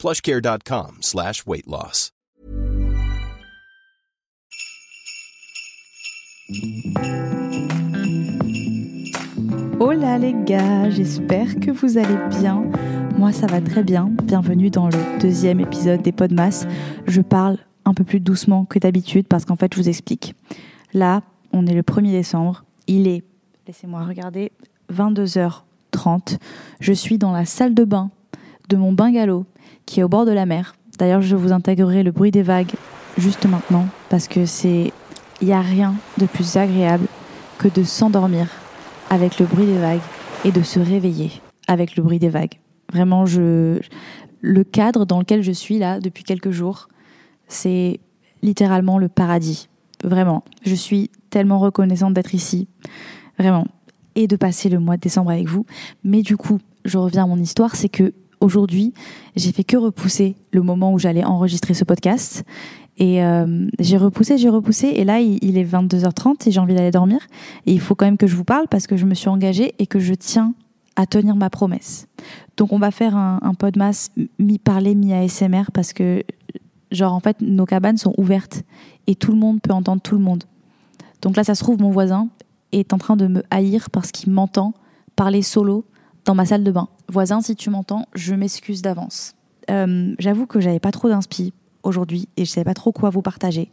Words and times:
plushcare.com 0.00 1.02
slash 1.02 1.46
weight 1.46 1.66
loss. 1.66 2.10
Hola 9.78 10.18
les 10.18 10.34
gars, 10.46 10.88
j'espère 10.88 11.60
que 11.60 11.70
vous 11.70 11.98
allez 11.98 12.16
bien. 12.40 12.64
Moi 13.18 13.32
ça 13.32 13.46
va 13.46 13.60
très 13.60 13.82
bien. 13.82 14.10
Bienvenue 14.24 14.70
dans 14.70 14.86
le 14.86 15.20
deuxième 15.20 15.60
épisode 15.60 16.00
des 16.00 16.12
Podmas. 16.12 16.66
Je 17.06 17.20
parle 17.20 17.58
un 17.84 17.92
peu 17.92 18.04
plus 18.04 18.20
doucement 18.20 18.64
que 18.64 18.78
d'habitude 18.78 19.26
parce 19.28 19.44
qu'en 19.44 19.56
fait 19.56 19.74
je 19.74 19.80
vous 19.82 19.88
explique. 19.90 20.34
Là, 20.94 21.20
on 21.52 21.66
est 21.66 21.74
le 21.74 21.82
1er 21.82 22.12
décembre. 22.12 22.64
Il 22.86 23.06
est, 23.06 23.22
laissez-moi 23.66 24.02
regarder, 24.04 24.50
22h30. 24.90 26.38
Je 26.80 26.92
suis 26.94 27.18
dans 27.18 27.32
la 27.32 27.44
salle 27.44 27.74
de 27.74 27.84
bain 27.84 28.10
de 28.70 28.76
mon 28.76 28.92
bungalow 28.92 29.44
qui 29.86 30.00
est 30.00 30.02
au 30.02 30.08
bord 30.08 30.26
de 30.26 30.32
la 30.32 30.46
mer. 30.46 30.74
D'ailleurs, 30.98 31.22
je 31.22 31.36
vous 31.36 31.52
intégrerai 31.52 32.02
le 32.02 32.12
bruit 32.12 32.30
des 32.30 32.42
vagues 32.42 32.72
juste 33.18 33.46
maintenant 33.46 33.86
parce 34.08 34.28
que 34.28 34.46
c'est 34.46 34.92
il 35.40 35.46
n'y 35.46 35.52
a 35.54 35.60
rien 35.60 35.94
de 36.18 36.26
plus 36.26 36.56
agréable 36.56 37.06
que 37.58 37.68
de 37.68 37.82
s'endormir 37.82 38.48
avec 39.08 39.38
le 39.38 39.46
bruit 39.46 39.66
des 39.66 39.78
vagues 39.78 40.00
et 40.44 40.52
de 40.52 40.62
se 40.62 40.78
réveiller 40.78 41.32
avec 41.66 41.96
le 41.96 42.02
bruit 42.02 42.18
des 42.18 42.28
vagues. 42.28 42.58
Vraiment, 42.92 43.24
je 43.26 43.80
le 44.40 44.64
cadre 44.64 45.04
dans 45.04 45.18
lequel 45.18 45.42
je 45.42 45.52
suis 45.52 45.78
là 45.78 46.00
depuis 46.00 46.24
quelques 46.24 46.50
jours, 46.50 46.88
c'est 47.48 48.00
littéralement 48.42 48.98
le 48.98 49.08
paradis. 49.08 49.68
Vraiment, 50.02 50.44
je 50.64 50.74
suis 50.74 51.10
tellement 51.30 51.58
reconnaissante 51.58 52.14
d'être 52.14 52.34
ici, 52.34 52.68
vraiment, 53.38 53.66
et 54.14 54.26
de 54.26 54.36
passer 54.36 54.68
le 54.68 54.78
mois 54.78 54.96
de 54.96 55.02
décembre 55.02 55.30
avec 55.30 55.46
vous. 55.46 55.66
Mais 56.04 56.22
du 56.22 56.36
coup, 56.36 56.58
je 56.84 56.98
reviens 56.98 57.24
à 57.24 57.26
mon 57.26 57.38
histoire, 57.38 57.76
c'est 57.76 57.88
que 57.88 58.14
aujourd'hui, 58.40 58.92
j'ai 59.36 59.52
fait 59.52 59.64
que 59.64 59.76
repousser 59.76 60.36
le 60.52 60.62
moment 60.62 60.92
où 60.92 60.98
j'allais 60.98 61.24
enregistrer 61.24 61.74
ce 61.74 61.84
podcast. 61.84 62.44
Et 62.96 63.24
euh, 63.24 63.66
j'ai 63.78 63.96
repoussé, 63.96 64.36
j'ai 64.36 64.50
repoussé, 64.50 64.88
et 64.88 65.04
là 65.04 65.20
il, 65.20 65.56
est 65.56 65.64
22h30 65.64 66.46
et 66.48 66.50
j'ai 66.50 66.60
envie 66.60 66.74
d'aller 66.74 66.90
dormir. 66.90 67.20
Et 67.66 67.72
il 67.72 67.80
faut 67.80 67.94
quand 67.94 68.04
même 68.04 68.18
que 68.18 68.26
je 68.26 68.36
vous 68.36 68.44
parle 68.44 68.68
parce 68.68 68.86
que 68.86 68.96
je 68.96 69.06
me 69.06 69.14
suis 69.14 69.28
engagée 69.28 69.74
et 69.78 69.86
que 69.86 69.98
je 69.98 70.12
tiens 70.12 70.54
à 70.96 71.06
tenir 71.06 71.34
ma 71.34 71.48
promesse. 71.48 72.08
Donc 72.58 72.72
on 72.72 72.78
va 72.78 72.90
faire 72.90 73.16
un, 73.16 73.38
un 73.42 73.54
podmas 73.54 74.10
mi-parler, 74.38 74.94
mi-ASMR 74.94 75.70
parce 75.72 75.94
que, 75.94 76.22
genre 76.90 77.14
en 77.14 77.20
fait, 77.20 77.40
nos 77.40 77.64
cabanes 77.64 77.96
sont 77.96 78.12
ouvertes 78.18 78.64
et 79.06 79.14
tout 79.14 79.32
le 79.32 79.38
monde 79.38 79.62
peut 79.62 79.72
entendre 79.72 80.02
tout 80.02 80.16
le 80.16 80.22
monde. 80.22 80.44
Donc 81.22 81.36
là, 81.36 81.44
ça 81.44 81.54
se 81.54 81.62
trouve, 81.62 81.80
mon 81.80 81.90
voisin 81.90 82.28
est 82.72 82.92
en 82.92 82.98
train 82.98 83.16
de 83.16 83.26
me 83.26 83.42
haïr 83.50 83.90
parce 83.90 84.10
qu'il 84.10 84.32
m'entend 84.32 84.74
parler 85.16 85.42
solo 85.42 85.84
dans 86.24 86.34
ma 86.34 86.44
salle 86.44 86.64
de 86.64 86.70
bain. 86.70 86.88
Voisin, 87.10 87.40
si 87.40 87.56
tu 87.56 87.70
m'entends, 87.70 88.06
je 88.14 88.34
m'excuse 88.34 88.82
d'avance. 88.82 89.34
Euh, 89.70 90.14
J'avoue 90.18 90.46
que 90.46 90.60
j'avais 90.60 90.80
pas 90.80 90.92
trop 90.92 91.08
d'inspi 91.08 91.52
aujourd'hui 91.82 92.28
et 92.36 92.44
je 92.44 92.50
savais 92.50 92.64
pas 92.64 92.74
trop 92.74 92.92
quoi 92.92 93.10
vous 93.10 93.22
partager. 93.22 93.70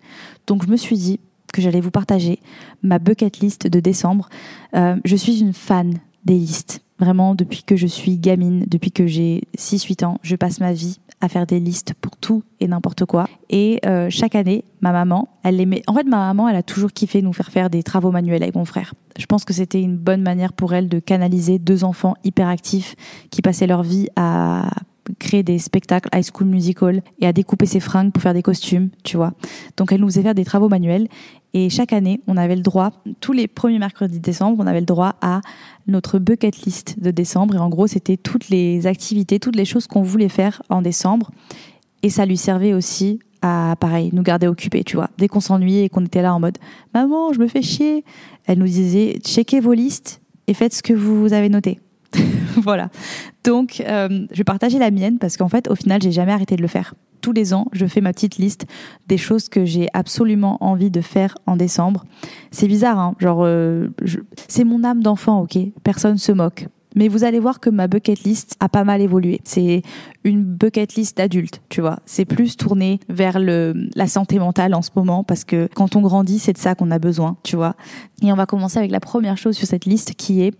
Donc 0.48 0.66
je 0.66 0.70
me 0.70 0.78
suis 0.78 0.98
dit 0.98 1.20
que 1.54 1.62
j'allais 1.62 1.82
vous 1.82 1.92
partager 1.92 2.40
ma 2.82 3.00
bucket 3.00 3.40
list 3.40 3.68
de 3.68 3.80
décembre. 3.80 4.30
Euh, 4.76 4.96
je 5.06 5.16
suis 5.16 5.40
une 5.40 5.54
fan 5.54 6.00
des 6.26 6.36
listes. 6.36 6.82
Vraiment, 7.00 7.36
depuis 7.36 7.64
que 7.64 7.76
je 7.76 7.88
suis 7.88 8.18
gamine, 8.18 8.66
depuis 8.68 8.92
que 8.92 9.06
j'ai 9.06 9.44
6-8 9.58 10.06
ans, 10.06 10.20
je 10.24 10.36
passe 10.36 10.60
ma 10.60 10.74
vie 10.74 11.00
à 11.22 11.30
faire 11.30 11.48
des 11.48 11.60
listes 11.60 11.94
pour 12.00 12.16
tout 12.18 12.44
et 12.60 12.68
n'importe 12.68 13.06
quoi. 13.06 13.28
Et 13.50 13.80
euh, 13.86 14.08
chaque 14.10 14.36
année, 14.36 14.64
ma 14.82 14.92
maman, 14.92 15.30
elle 15.44 15.60
aimait. 15.60 15.82
En 15.88 15.94
fait, 15.94 16.04
ma 16.04 16.18
maman, 16.18 16.48
elle 16.48 16.56
a 16.56 16.64
toujours 16.64 16.92
kiffé 16.92 17.22
nous 17.22 17.34
faire 17.34 17.50
faire 17.50 17.70
des 17.70 17.84
travaux 17.84 18.12
manuels 18.12 18.44
avec 18.44 18.56
mon 18.56 18.66
frère. 18.66 18.94
Je 19.18 19.26
pense 19.26 19.44
que 19.44 19.54
c'était 19.54 19.82
une 19.82 19.98
bonne 19.98 20.22
manière 20.22 20.54
pour 20.54 20.74
elle 20.74 20.90
de 20.90 21.00
canaliser 21.00 21.58
deux 21.60 21.84
enfants 21.84 22.16
hyperactifs 22.24 22.96
qui 23.32 23.42
passaient 23.42 23.68
leur 23.68 23.84
vie 23.84 24.10
à 24.16 24.70
créer 25.20 25.44
des 25.44 25.58
spectacles 25.58 26.10
high 26.14 26.24
school 26.24 26.48
musical 26.48 27.02
et 27.20 27.28
à 27.28 27.34
découper 27.34 27.66
ses 27.66 27.80
fringues 27.80 28.12
pour 28.12 28.22
faire 28.22 28.34
des 28.34 28.44
costumes, 28.44 28.90
tu 29.04 29.18
vois. 29.18 29.34
Donc 29.78 29.92
elle 29.92 30.02
nous 30.02 30.08
faisait 30.08 30.22
faire 30.22 30.36
des 30.36 30.46
travaux 30.46 30.70
manuels 30.70 31.08
et 31.60 31.72
chaque 31.72 31.92
année, 31.92 32.22
on 32.28 32.38
avait 32.38 32.56
le 32.56 32.62
droit, 32.62 32.92
tous 33.20 33.34
les 33.34 33.48
premiers 33.48 33.80
mercredis 33.80 34.20
de 34.20 34.24
décembre, 34.24 34.58
on 34.60 34.68
avait 34.68 34.80
le 34.80 34.86
droit 34.86 35.16
à 35.22 35.42
notre 35.88 36.20
bucket 36.20 36.56
list 36.66 37.02
de 37.02 37.10
décembre 37.10 37.56
et 37.56 37.58
en 37.58 37.68
gros, 37.68 37.88
c'était 37.88 38.16
toutes 38.16 38.50
les 38.50 38.86
activités, 38.86 39.40
toutes 39.40 39.56
les 39.56 39.66
choses 39.66 39.88
qu'on 39.88 40.04
voulait 40.04 40.30
faire 40.30 40.62
en 40.70 40.84
décembre 40.84 41.32
et 42.04 42.12
ça 42.12 42.28
lui 42.28 42.38
servait 42.38 42.74
aussi 42.74 43.18
à, 43.42 43.76
pareil, 43.80 44.12
nous 44.14 44.22
garder 44.22 44.46
occupés, 44.46 44.84
tu 44.84 44.98
vois. 44.98 45.10
Dès 45.18 45.28
qu'on 45.28 45.40
s'ennuyait 45.40 45.86
et 45.86 45.90
qu'on 45.90 46.06
était 46.06 46.22
là 46.22 46.36
en 46.36 46.40
mode 46.40 46.60
«Maman, 46.94 47.34
je 47.34 47.40
me 47.40 47.48
fais 47.48 47.64
chier», 47.64 48.06
elle 48.46 48.60
nous 48.60 48.66
disait 48.66 49.18
«Checkez 49.26 49.60
vos 49.60 49.74
listes 49.74 50.22
et 50.46 50.54
faites 50.54 50.76
ce 50.76 50.84
que 50.84 50.94
vous 50.94 51.34
avez 51.34 51.50
noté». 51.50 51.80
voilà. 52.62 52.92
Donc, 53.44 53.82
euh, 53.82 54.28
je 54.30 54.38
vais 54.38 54.44
partager 54.44 54.78
la 54.78 54.92
mienne 54.92 55.18
parce 55.18 55.38
qu'en 55.38 55.50
fait, 55.50 55.68
au 55.72 55.76
final, 55.76 56.04
j'ai 56.04 56.12
jamais 56.12 56.34
arrêté 56.34 56.56
de 56.56 56.62
le 56.62 56.68
faire. 56.68 56.94
Tous 57.22 57.32
les 57.32 57.54
ans, 57.54 57.68
je 57.72 57.86
fais 57.86 58.02
ma 58.02 58.14
petite 58.14 58.38
liste 58.38 58.66
des 59.08 59.18
choses 59.18 59.50
que 59.50 59.66
j'ai 59.66 59.88
absolument 59.94 60.58
envie 60.62 60.92
de 60.92 61.02
faire 61.02 61.38
en 61.46 61.56
décembre. 61.56 62.06
C'est 62.52 62.68
bizarre, 62.68 63.00
hein 63.00 63.16
genre, 63.20 63.44
euh, 63.44 63.90
c'est 64.48 64.64
mon 64.64 64.84
âme 64.84 65.02
d'enfant, 65.02 65.42
ok 65.42 65.58
Personne 65.84 66.18
se 66.18 66.32
moque. 66.32 66.68
Mais 66.96 67.10
vous 67.10 67.24
allez 67.24 67.40
voir 67.40 67.60
que 67.60 67.70
ma 67.70 67.88
bucket 67.88 68.24
list 68.24 68.56
a 68.60 68.70
pas 68.70 68.84
mal 68.84 69.02
évolué. 69.02 69.40
C'est 69.44 69.84
une 70.24 70.44
bucket 70.44 70.96
list 70.96 71.18
d'adulte, 71.18 71.62
tu 71.70 71.80
vois. 71.80 72.00
C'est 72.08 72.26
plus 72.26 72.58
tourné 72.58 73.00
vers 73.08 73.38
la 73.40 74.08
santé 74.08 74.40
mentale 74.40 74.74
en 74.74 74.82
ce 74.82 74.90
moment 74.96 75.24
parce 75.24 75.44
que 75.44 75.70
quand 75.76 75.96
on 75.96 76.02
grandit, 76.02 76.40
c'est 76.40 76.54
de 76.54 76.58
ça 76.58 76.74
qu'on 76.74 76.90
a 76.90 76.98
besoin, 76.98 77.38
tu 77.44 77.56
vois. 77.56 77.76
Et 78.24 78.32
on 78.32 78.36
va 78.36 78.48
commencer 78.48 78.80
avec 78.80 78.90
la 78.90 79.00
première 79.00 79.38
chose 79.38 79.56
sur 79.56 79.68
cette 79.68 79.86
liste 79.86 80.16
qui 80.16 80.42
est 80.42 80.56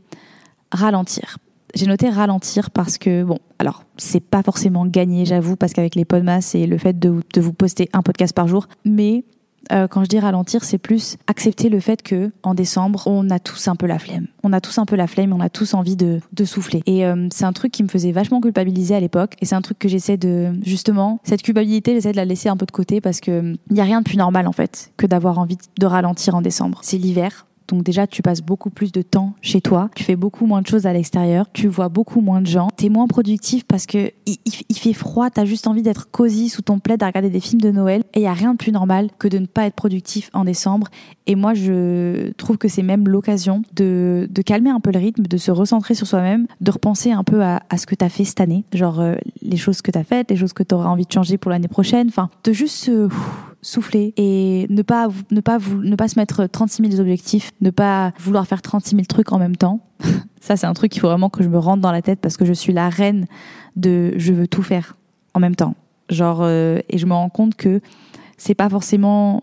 ralentir 0.72 1.38
j'ai 1.76 1.86
noté 1.86 2.10
ralentir 2.10 2.72
parce 2.72 2.98
que, 2.98 3.24
bon, 3.24 3.40
alors, 3.60 3.84
c'est 3.98 4.20
pas 4.20 4.44
forcément 4.44 4.86
gagné, 4.86 5.26
j'avoue, 5.26 5.56
parce 5.56 5.74
qu'avec 5.74 5.96
les 5.96 6.06
podmas 6.06 6.52
et 6.54 6.68
le 6.68 6.78
fait 6.78 6.98
de, 6.98 7.22
vous 7.38 7.54
poster 7.54 7.90
un 7.94 8.02
podcast 8.02 8.36
par 8.36 8.48
jour, 8.48 8.68
mais 8.86 9.24
euh, 9.72 9.88
quand 9.88 10.04
je 10.04 10.08
dis 10.08 10.20
ralentir, 10.20 10.64
c'est 10.64 10.78
plus 10.78 11.18
accepter 11.28 11.68
le 11.68 11.82
fait 11.82 12.02
que 12.02 12.32
en 12.44 12.54
décembre, 12.54 13.04
on 13.06 13.30
a 13.30 13.40
tous 13.40 13.68
un 13.68 13.76
peu 13.76 13.86
la 13.86 14.00
flemme. 14.00 14.28
On 14.44 14.54
a 14.54 14.62
tous 14.62 14.78
un 14.78 14.86
peu 14.86 14.96
la 14.96 15.08
flemme, 15.08 15.34
on 15.34 15.42
a 15.42 15.50
tous 15.50 15.74
envie 15.74 15.98
de, 15.98 16.22
de 16.32 16.46
souffler. 16.46 16.82
Et 16.86 17.06
euh, 17.06 17.28
c'est 17.34 17.44
un 17.44 17.52
truc 17.52 17.74
qui 17.74 17.84
me 17.84 17.90
faisait 17.90 18.14
vachement 18.14 18.40
culpabiliser 18.40 18.96
à 18.96 19.02
l'époque. 19.02 19.34
Et 19.42 19.46
c'est 19.46 19.56
un 19.56 19.62
truc 19.62 19.78
que 19.78 19.90
j'essaie 19.90 20.16
de, 20.16 20.54
justement, 20.64 21.20
cette 21.24 21.42
culpabilité, 21.42 21.94
j'essaie 21.94 22.12
de 22.12 22.18
la 22.18 22.26
laisser 22.26 22.48
un 22.48 22.56
peu 22.56 22.66
de 22.66 22.72
côté 22.72 23.02
parce 23.02 23.20
que 23.20 23.56
il 23.70 23.74
n'y 23.74 23.82
a 23.82 23.84
rien 23.84 24.00
de 24.00 24.06
plus 24.06 24.18
normal 24.18 24.48
en 24.48 24.54
fait 24.54 24.92
que 24.96 25.06
d'avoir 25.06 25.38
envie 25.38 25.58
de 25.78 25.86
ralentir 25.86 26.36
en 26.36 26.42
décembre. 26.42 26.80
C'est 26.84 26.98
l'hiver, 26.98 27.47
donc 27.68 27.84
déjà, 27.84 28.08
tu 28.08 28.22
passes 28.22 28.42
beaucoup 28.42 28.70
plus 28.70 28.92
de 28.92 29.02
temps 29.02 29.34
chez 29.42 29.62
toi, 29.62 29.90
tu 29.96 30.04
fais 30.04 30.16
beaucoup 30.16 30.46
moins 30.46 30.62
de 30.62 30.68
choses 30.68 30.86
à 30.86 30.94
l'extérieur, 30.94 31.48
tu 31.54 31.68
vois 31.68 31.90
beaucoup 31.90 32.22
moins 32.22 32.42
de 32.42 32.48
gens, 32.48 32.70
t'es 32.76 32.90
moins 32.90 33.08
productif 33.08 33.66
parce 33.66 33.86
que 33.86 34.12
il, 34.26 34.78
fait 34.78 34.94
froid, 34.94 35.30
t'as 35.30 35.46
juste 35.46 35.68
envie 35.68 35.82
d'être 35.82 36.10
cosy 36.12 36.50
sous 36.50 36.62
ton 36.62 36.80
plaid 36.80 37.02
à 37.04 37.08
regarder 37.08 37.30
des 37.30 37.40
films 37.40 37.62
de 37.62 37.72
Noël. 37.72 38.04
Et 38.14 38.20
il 38.20 38.24
y 38.24 38.28
a 38.28 38.34
rien 38.34 38.54
de 38.54 38.58
plus 38.58 38.72
normal 38.72 39.10
que 39.20 39.28
de 39.28 39.38
ne 39.38 39.46
pas 39.46 39.66
être 39.66 39.76
productif 39.76 40.30
en 40.34 40.44
décembre. 40.44 40.88
Et 41.26 41.36
moi, 41.36 41.54
je 41.54 42.32
trouve 42.34 42.58
que 42.58 42.68
c'est 42.68 42.84
même 42.84 43.08
l'occasion 43.08 43.64
de, 43.76 44.30
calmer 44.46 44.70
un 44.70 44.80
peu 44.80 44.92
le 44.92 45.00
rythme, 45.00 45.24
de 45.24 45.38
se 45.38 45.52
recentrer 45.52 45.94
sur 45.94 46.08
soi-même, 46.08 46.48
de 46.62 46.72
repenser 46.72 47.12
un 47.12 47.24
peu 47.24 47.44
à, 47.44 47.60
ce 47.78 47.86
que 47.86 47.96
t'as 47.96 48.10
fait 48.10 48.24
cette 48.24 48.40
année, 48.40 48.64
genre 48.74 49.02
euh, 49.02 49.16
les 49.48 49.58
choses 49.58 49.82
que 49.82 49.92
t'as 49.92 50.04
faites, 50.04 50.30
les 50.30 50.38
choses 50.38 50.54
que 50.54 50.64
t'auras 50.64 50.90
envie 50.90 51.06
de 51.06 51.12
changer 51.12 51.38
pour 51.38 51.52
l'année 51.52 51.68
prochaine. 51.68 52.08
Enfin, 52.10 52.30
de 52.44 52.54
juste 52.54 52.92
souffler 53.62 54.14
et 54.18 54.68
ne 54.70 54.82
pas, 54.82 55.08
ne 55.32 55.42
pas, 55.42 55.58
ne 55.60 55.96
pas 55.96 56.08
se 56.08 56.20
mettre 56.20 56.46
36 56.46 56.90
000 56.90 57.02
objectifs, 57.02 57.52
ne 57.62 57.70
pas 57.70 58.14
vouloir 58.20 58.46
faire 58.48 58.62
36 58.62 58.92
000 58.92 59.06
trucs 59.06 59.32
en 59.32 59.40
même 59.40 59.56
temps. 59.56 59.80
Ça, 60.42 60.56
c'est 60.56 60.68
un 60.68 60.74
truc 60.74 60.92
qu'il 60.92 61.02
faut 61.02 61.08
vraiment 61.08 61.30
que 61.30 61.44
je 61.44 61.50
me 61.50 61.58
rentre 61.58 61.82
dans 61.82 61.92
la 61.92 62.02
tête 62.02 62.20
parce 62.22 62.38
que 62.38 62.46
je 62.46 62.54
suis 62.54 62.74
la 62.74 62.90
reine 62.90 63.26
de 63.76 64.14
je 64.18 64.34
veux 64.34 64.48
tout 64.48 64.64
faire 64.64 64.96
en 65.34 65.40
même 65.40 65.56
temps. 65.56 65.76
Genre, 66.10 66.40
euh, 66.42 66.80
et 66.90 66.98
je 66.98 67.06
me 67.06 67.14
rends 67.14 67.30
compte 67.30 67.56
que 67.56 67.82
c'est 68.38 68.56
pas 68.56 68.70
forcément 68.70 69.42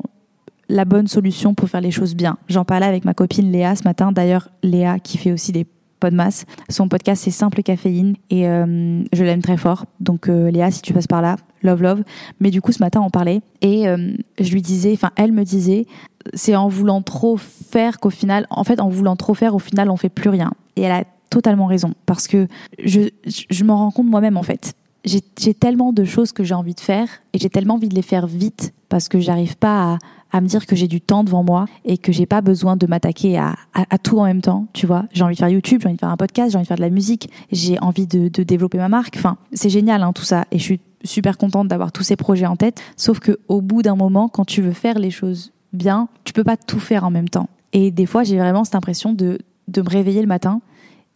la 0.68 0.84
bonne 0.84 1.06
solution 1.06 1.54
pour 1.54 1.68
faire 1.68 1.80
les 1.80 1.90
choses 1.90 2.14
bien. 2.14 2.38
J'en 2.48 2.64
parlais 2.64 2.86
avec 2.86 3.04
ma 3.04 3.12
copine 3.12 3.50
Léa 3.52 3.76
ce 3.76 3.84
matin. 3.84 4.12
D'ailleurs, 4.12 4.48
Léa 4.62 4.98
qui 4.98 5.18
fait 5.18 5.32
aussi 5.32 5.52
des 5.52 5.66
Podmas. 6.04 6.44
Son 6.68 6.86
podcast 6.86 7.22
c'est 7.24 7.30
Simple 7.30 7.62
Caféine 7.62 8.16
et 8.28 8.46
euh, 8.46 9.02
je 9.14 9.24
l'aime 9.24 9.40
très 9.40 9.56
fort. 9.56 9.86
Donc 10.00 10.28
euh, 10.28 10.50
Léa, 10.50 10.70
si 10.70 10.82
tu 10.82 10.92
passes 10.92 11.06
par 11.06 11.22
là, 11.22 11.36
love 11.62 11.80
love. 11.80 12.02
Mais 12.40 12.50
du 12.50 12.60
coup 12.60 12.72
ce 12.72 12.82
matin 12.82 13.00
on 13.00 13.08
parlait 13.08 13.40
et 13.62 13.88
euh, 13.88 14.12
je 14.38 14.52
lui 14.52 14.60
disais, 14.60 14.92
enfin 14.92 15.12
elle 15.16 15.32
me 15.32 15.44
disait, 15.44 15.86
c'est 16.34 16.56
en 16.56 16.68
voulant 16.68 17.00
trop 17.00 17.38
faire 17.38 18.00
qu'au 18.00 18.10
final, 18.10 18.46
en 18.50 18.64
fait 18.64 18.80
en 18.80 18.90
voulant 18.90 19.16
trop 19.16 19.32
faire 19.32 19.54
au 19.54 19.58
final 19.58 19.88
on 19.88 19.96
fait 19.96 20.10
plus 20.10 20.28
rien. 20.28 20.52
Et 20.76 20.82
elle 20.82 20.92
a 20.92 21.04
totalement 21.30 21.64
raison 21.64 21.94
parce 22.04 22.28
que 22.28 22.48
je, 22.84 23.08
je 23.26 23.64
m'en 23.64 23.78
rends 23.78 23.90
compte 23.90 24.06
moi-même 24.06 24.36
en 24.36 24.42
fait. 24.42 24.74
J'ai 25.04 25.54
tellement 25.54 25.92
de 25.92 26.04
choses 26.04 26.32
que 26.32 26.44
j'ai 26.44 26.54
envie 26.54 26.74
de 26.74 26.80
faire 26.80 27.08
et 27.32 27.38
j'ai 27.38 27.50
tellement 27.50 27.74
envie 27.74 27.88
de 27.88 27.94
les 27.94 28.02
faire 28.02 28.26
vite 28.26 28.72
parce 28.88 29.08
que 29.08 29.20
j'arrive 29.20 29.56
pas 29.56 29.98
à, 30.32 30.40
me 30.40 30.46
dire 30.46 30.66
que 30.66 30.74
j'ai 30.74 30.88
du 30.88 31.00
temps 31.00 31.22
devant 31.24 31.44
moi 31.44 31.66
et 31.84 31.98
que 31.98 32.10
j'ai 32.10 32.26
pas 32.26 32.40
besoin 32.40 32.76
de 32.76 32.86
m'attaquer 32.86 33.38
à, 33.38 33.54
tout 34.02 34.18
en 34.18 34.24
même 34.24 34.40
temps, 34.40 34.66
tu 34.72 34.86
vois. 34.86 35.04
J'ai 35.12 35.22
envie 35.22 35.34
de 35.34 35.38
faire 35.38 35.48
YouTube, 35.48 35.80
j'ai 35.82 35.88
envie 35.88 35.96
de 35.96 36.00
faire 36.00 36.08
un 36.08 36.16
podcast, 36.16 36.50
j'ai 36.50 36.56
envie 36.56 36.64
de 36.64 36.68
faire 36.68 36.76
de 36.76 36.82
la 36.82 36.90
musique, 36.90 37.30
j'ai 37.52 37.78
envie 37.80 38.06
de, 38.06 38.28
de, 38.28 38.42
développer 38.42 38.78
ma 38.78 38.88
marque. 38.88 39.16
Enfin, 39.16 39.36
c'est 39.52 39.70
génial 39.70 40.02
hein, 40.02 40.12
tout 40.12 40.24
ça 40.24 40.46
et 40.50 40.58
je 40.58 40.64
suis 40.64 40.80
super 41.04 41.38
contente 41.38 41.68
d'avoir 41.68 41.92
tous 41.92 42.02
ces 42.02 42.16
projets 42.16 42.46
en 42.46 42.56
tête. 42.56 42.80
Sauf 42.96 43.20
que 43.20 43.38
au 43.48 43.60
bout 43.60 43.82
d'un 43.82 43.96
moment, 43.96 44.28
quand 44.28 44.44
tu 44.44 44.62
veux 44.62 44.72
faire 44.72 44.98
les 44.98 45.10
choses 45.10 45.52
bien, 45.72 46.08
tu 46.24 46.32
peux 46.32 46.44
pas 46.44 46.56
tout 46.56 46.80
faire 46.80 47.04
en 47.04 47.10
même 47.10 47.28
temps. 47.28 47.48
Et 47.72 47.90
des 47.90 48.06
fois, 48.06 48.24
j'ai 48.24 48.38
vraiment 48.38 48.64
cette 48.64 48.76
impression 48.76 49.12
de, 49.12 49.38
de 49.68 49.82
me 49.82 49.88
réveiller 49.88 50.20
le 50.20 50.28
matin 50.28 50.60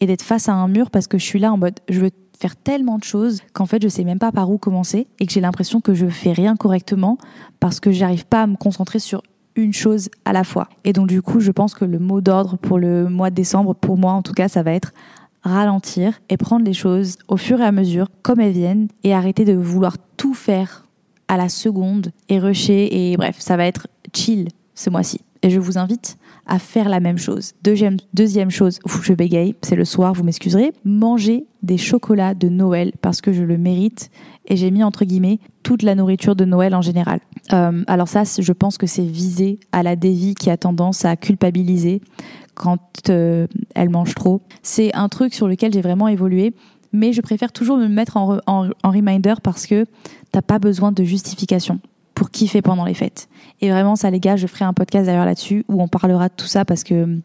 et 0.00 0.06
d'être 0.06 0.22
face 0.22 0.48
à 0.48 0.54
un 0.54 0.68
mur 0.68 0.90
parce 0.90 1.06
que 1.06 1.18
je 1.18 1.24
suis 1.24 1.38
là 1.38 1.52
en 1.52 1.56
mode 1.56 1.74
je 1.88 2.00
veux 2.00 2.10
faire 2.38 2.56
tellement 2.56 2.98
de 2.98 3.04
choses 3.04 3.40
qu'en 3.52 3.66
fait 3.66 3.82
je 3.82 3.88
sais 3.88 4.04
même 4.04 4.18
pas 4.18 4.32
par 4.32 4.50
où 4.50 4.58
commencer 4.58 5.08
et 5.18 5.26
que 5.26 5.32
j'ai 5.32 5.40
l'impression 5.40 5.80
que 5.80 5.94
je 5.94 6.06
fais 6.06 6.32
rien 6.32 6.56
correctement 6.56 7.18
parce 7.60 7.80
que 7.80 7.90
j'arrive 7.90 8.26
pas 8.26 8.42
à 8.42 8.46
me 8.46 8.56
concentrer 8.56 8.98
sur 8.98 9.22
une 9.56 9.72
chose 9.72 10.08
à 10.24 10.32
la 10.32 10.44
fois. 10.44 10.68
Et 10.84 10.92
donc 10.92 11.08
du 11.08 11.20
coup, 11.20 11.40
je 11.40 11.50
pense 11.50 11.74
que 11.74 11.84
le 11.84 11.98
mot 11.98 12.20
d'ordre 12.20 12.56
pour 12.56 12.78
le 12.78 13.08
mois 13.08 13.30
de 13.30 13.34
décembre, 13.34 13.74
pour 13.74 13.98
moi 13.98 14.12
en 14.12 14.22
tout 14.22 14.32
cas, 14.32 14.48
ça 14.48 14.62
va 14.62 14.72
être 14.72 14.92
ralentir 15.42 16.20
et 16.28 16.36
prendre 16.36 16.64
les 16.64 16.72
choses 16.72 17.16
au 17.28 17.36
fur 17.36 17.60
et 17.60 17.64
à 17.64 17.72
mesure 17.72 18.08
comme 18.22 18.40
elles 18.40 18.52
viennent 18.52 18.88
et 19.04 19.14
arrêter 19.14 19.44
de 19.44 19.54
vouloir 19.54 19.96
tout 20.16 20.34
faire 20.34 20.86
à 21.26 21.36
la 21.36 21.48
seconde 21.48 22.12
et 22.28 22.38
rusher 22.38 23.10
et 23.10 23.16
bref, 23.16 23.36
ça 23.38 23.56
va 23.56 23.66
être 23.66 23.88
chill 24.14 24.48
ce 24.74 24.90
mois-ci. 24.90 25.20
Et 25.42 25.50
je 25.50 25.60
vous 25.60 25.78
invite 25.78 26.18
à 26.48 26.58
faire 26.58 26.88
la 26.88 26.98
même 26.98 27.18
chose. 27.18 27.52
Deuxième, 27.62 27.98
deuxième 28.14 28.50
chose, 28.50 28.80
je 29.02 29.12
bégaye, 29.12 29.54
c'est 29.62 29.76
le 29.76 29.84
soir, 29.84 30.14
vous 30.14 30.24
m'excuserez, 30.24 30.72
manger 30.84 31.46
des 31.62 31.76
chocolats 31.78 32.34
de 32.34 32.48
Noël 32.48 32.92
parce 33.02 33.20
que 33.20 33.32
je 33.32 33.42
le 33.42 33.58
mérite 33.58 34.10
et 34.46 34.56
j'ai 34.56 34.70
mis 34.70 34.82
entre 34.82 35.04
guillemets 35.04 35.38
toute 35.62 35.82
la 35.82 35.94
nourriture 35.94 36.34
de 36.34 36.44
Noël 36.44 36.74
en 36.74 36.82
général. 36.82 37.20
Euh, 37.52 37.84
alors 37.86 38.08
ça, 38.08 38.22
je 38.24 38.52
pense 38.52 38.78
que 38.78 38.86
c'est 38.86 39.04
visé 39.04 39.60
à 39.72 39.82
la 39.82 39.94
dévie 39.94 40.34
qui 40.34 40.50
a 40.50 40.56
tendance 40.56 41.04
à 41.04 41.16
culpabiliser 41.16 42.00
quand 42.54 43.10
euh, 43.10 43.46
elle 43.74 43.90
mange 43.90 44.14
trop. 44.14 44.40
C'est 44.62 44.94
un 44.94 45.08
truc 45.08 45.34
sur 45.34 45.48
lequel 45.48 45.72
j'ai 45.72 45.82
vraiment 45.82 46.08
évolué, 46.08 46.54
mais 46.92 47.12
je 47.12 47.20
préfère 47.20 47.52
toujours 47.52 47.76
me 47.76 47.88
mettre 47.88 48.16
en, 48.16 48.38
en, 48.46 48.70
reminder 48.84 49.34
parce 49.42 49.66
que 49.66 49.84
t'as 50.32 50.42
pas 50.42 50.58
besoin 50.58 50.92
de 50.92 51.04
justification 51.04 51.80
pour 52.18 52.30
kiffer 52.32 52.62
pendant 52.62 52.84
les 52.84 52.94
fêtes. 52.94 53.28
Et 53.60 53.70
vraiment, 53.70 53.94
ça, 53.94 54.10
les 54.10 54.18
gars, 54.18 54.34
je 54.34 54.48
ferai 54.48 54.64
un 54.64 54.72
podcast 54.72 55.06
d'ailleurs 55.06 55.24
là-dessus 55.24 55.64
où 55.68 55.80
on 55.80 55.86
parlera 55.86 56.28
de 56.28 56.34
tout 56.36 56.46
ça 56.46 56.64
parce 56.64 56.82
que, 56.82 57.20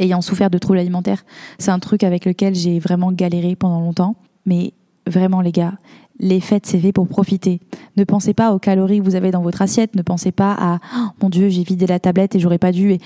ayant 0.00 0.20
souffert 0.20 0.50
de 0.50 0.58
troubles 0.58 0.80
alimentaires, 0.80 1.24
c'est 1.60 1.70
un 1.70 1.78
truc 1.78 2.02
avec 2.02 2.24
lequel 2.24 2.52
j'ai 2.56 2.80
vraiment 2.80 3.12
galéré 3.12 3.54
pendant 3.54 3.80
longtemps. 3.80 4.16
Mais 4.44 4.72
vraiment, 5.06 5.40
les 5.40 5.52
gars, 5.52 5.74
les 6.18 6.40
fêtes, 6.40 6.66
c'est 6.66 6.80
fait 6.80 6.90
pour 6.90 7.06
profiter. 7.06 7.60
Ne 7.96 8.02
pensez 8.02 8.34
pas 8.34 8.52
aux 8.52 8.58
calories 8.58 8.98
que 8.98 9.04
vous 9.04 9.14
avez 9.14 9.30
dans 9.30 9.42
votre 9.42 9.62
assiette. 9.62 9.94
Ne 9.94 10.02
pensez 10.02 10.32
pas 10.32 10.52
à 10.58 10.80
oh, 10.96 11.08
mon 11.22 11.30
Dieu, 11.30 11.48
j'ai 11.48 11.62
vidé 11.62 11.86
la 11.86 12.00
tablette 12.00 12.34
et 12.34 12.40
j'aurais 12.40 12.58
pas 12.58 12.72
dû. 12.72 12.90
Et... 12.94 13.00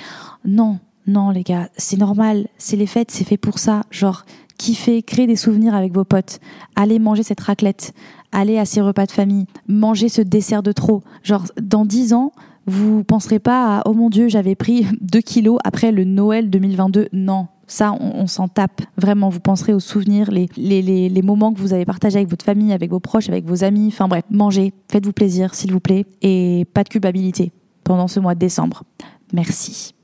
Non, 0.47 0.79
non, 1.07 1.31
les 1.31 1.43
gars, 1.43 1.69
c'est 1.77 1.99
normal. 1.99 2.49
C'est 2.59 2.77
les 2.77 2.87
fêtes, 2.87 3.11
c'est 3.11 3.25
fait 3.25 3.37
pour 3.37 3.59
ça. 3.59 3.83
Genre, 3.91 4.25
kiffer, 4.59 5.03
créer 5.03 5.27
des 5.27 5.37
souvenirs 5.37 5.75
avec 5.75 5.93
vos 5.93 6.05
potes. 6.05 6.41
Allez 6.77 6.99
manger 6.99 7.23
cette 7.23 7.41
raclette 7.41 7.93
aller 8.33 8.59
à 8.59 8.65
ces 8.65 8.81
repas 8.81 9.07
de 9.07 9.13
famille, 9.13 9.47
manger 9.69 10.09
ce 10.09 10.23
dessert 10.23 10.63
de 10.63 10.73
trop. 10.73 11.03
Genre, 11.23 11.45
dans 11.61 11.85
dix 11.85 12.15
ans, 12.15 12.33
vous 12.67 13.05
penserez 13.05 13.39
pas 13.39 13.79
à 13.79 13.83
oh 13.87 13.93
mon 13.93 14.09
dieu, 14.09 14.29
j'avais 14.29 14.55
pris 14.55 14.87
2 15.01 15.21
kilos 15.21 15.59
après 15.65 15.93
le 15.93 16.05
Noël 16.05 16.51
2022. 16.51 17.09
Non, 17.13 17.47
ça, 17.67 17.93
on, 17.93 18.27
s'en 18.27 18.49
tape. 18.49 18.83
Vraiment, 18.97 19.29
vous 19.29 19.41
penserez 19.41 19.73
aux 19.73 19.81
souvenirs, 19.81 20.31
les, 20.31 20.49
les, 20.57 21.09
les, 21.09 21.23
moments 21.23 21.53
que 21.53 21.61
vous 21.61 21.73
avez 21.73 21.85
partagés 21.85 22.17
avec 22.17 22.29
votre 22.29 22.45
famille, 22.45 22.73
avec 22.73 22.91
vos 22.91 23.01
proches, 23.01 23.29
avec 23.29 23.45
vos 23.45 23.65
amis. 23.65 23.89
Enfin 23.89 24.09
bref, 24.09 24.25
mangez, 24.31 24.73
faites-vous 24.91 25.13
plaisir, 25.13 25.55
s'il 25.55 25.73
vous 25.73 25.81
plaît, 25.81 26.05
et 26.23 26.67
pas 26.75 26.85
de 26.85 26.89
culpabilité 26.89 27.53
pendant 27.85 28.09
ce 28.09 28.21
mois 28.21 28.35
de 28.35 28.41
décembre. 28.41 28.85
Merci. 29.33 29.95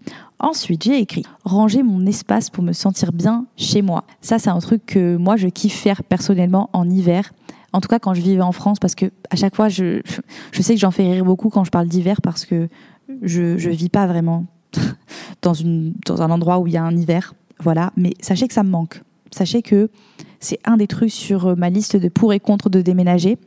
Ensuite, 0.40 0.84
j'ai 0.84 0.98
écrit 0.98 1.24
ranger 1.44 1.82
mon 1.82 2.06
espace 2.06 2.48
pour 2.50 2.62
me 2.62 2.72
sentir 2.72 3.12
bien 3.12 3.46
chez 3.56 3.82
moi. 3.82 4.04
Ça, 4.20 4.38
c'est 4.38 4.50
un 4.50 4.58
truc 4.60 4.86
que 4.86 5.16
moi, 5.16 5.36
je 5.36 5.48
kiffe 5.48 5.74
faire 5.74 6.04
personnellement 6.04 6.70
en 6.72 6.88
hiver. 6.88 7.32
En 7.72 7.80
tout 7.80 7.88
cas, 7.88 7.98
quand 7.98 8.14
je 8.14 8.20
vivais 8.20 8.42
en 8.42 8.52
France, 8.52 8.78
parce 8.78 8.94
que 8.94 9.06
à 9.30 9.36
chaque 9.36 9.56
fois, 9.56 9.68
je, 9.68 10.00
sais 10.52 10.74
que 10.74 10.80
j'en 10.80 10.90
fais 10.90 11.10
rire 11.10 11.24
beaucoup 11.24 11.48
quand 11.50 11.64
je 11.64 11.70
parle 11.70 11.88
d'hiver 11.88 12.20
parce 12.22 12.46
que 12.46 12.68
je 13.22 13.42
ne 13.42 13.74
vis 13.74 13.88
pas 13.88 14.06
vraiment 14.06 14.46
dans, 15.42 15.54
dans 16.06 16.22
un 16.22 16.30
endroit 16.30 16.58
où 16.60 16.66
il 16.66 16.72
y 16.72 16.76
a 16.76 16.84
un 16.84 16.96
hiver. 16.96 17.34
Voilà. 17.60 17.92
Mais 17.96 18.14
sachez 18.20 18.46
que 18.46 18.54
ça 18.54 18.62
me 18.62 18.70
manque. 18.70 19.02
Sachez 19.32 19.62
que 19.62 19.90
c'est 20.40 20.60
un 20.64 20.76
des 20.76 20.86
trucs 20.86 21.10
sur 21.10 21.56
ma 21.56 21.68
liste 21.68 21.96
de 21.96 22.08
pour 22.08 22.32
et 22.32 22.40
contre 22.40 22.70
de 22.70 22.80
déménager. 22.80 23.38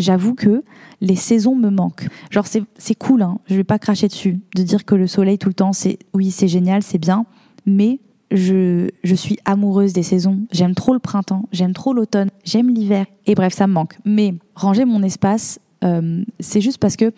J'avoue 0.00 0.34
que 0.34 0.64
les 1.02 1.14
saisons 1.14 1.54
me 1.54 1.68
manquent. 1.68 2.08
Genre, 2.30 2.46
c'est 2.46 2.94
cool, 2.94 3.20
hein, 3.20 3.38
je 3.46 3.54
vais 3.54 3.64
pas 3.64 3.78
cracher 3.78 4.08
dessus, 4.08 4.40
de 4.56 4.62
dire 4.62 4.86
que 4.86 4.94
le 4.94 5.06
soleil 5.06 5.36
tout 5.36 5.48
le 5.48 5.54
temps, 5.54 5.74
c'est 5.74 5.98
oui, 6.14 6.30
c'est 6.30 6.48
génial, 6.48 6.82
c'est 6.82 6.98
bien, 6.98 7.26
mais 7.66 8.00
je, 8.30 8.88
je 9.04 9.14
suis 9.14 9.38
amoureuse 9.44 9.92
des 9.92 10.02
saisons. 10.02 10.40
J'aime 10.52 10.74
trop 10.74 10.94
le 10.94 11.00
printemps, 11.00 11.48
j'aime 11.52 11.74
trop 11.74 11.92
l'automne, 11.92 12.30
j'aime 12.44 12.70
l'hiver. 12.70 13.04
Et 13.26 13.34
bref, 13.34 13.52
ça 13.52 13.66
me 13.66 13.74
manque. 13.74 13.98
Mais 14.06 14.34
ranger 14.54 14.86
mon 14.86 15.02
espace, 15.02 15.60
euh, 15.84 16.24
c'est 16.38 16.62
juste 16.62 16.78
parce 16.78 16.96
que, 16.96 17.12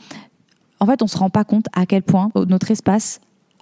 en 0.81 0.87
fait, 0.87 1.03
on 1.03 1.07
se 1.07 1.17
rend 1.17 1.31
pas 1.31 1.45
compte 1.45 1.67
à 1.73 1.87
quel 1.87 2.03
point 2.03 2.31
notre 2.35 2.73
espace 2.73 3.21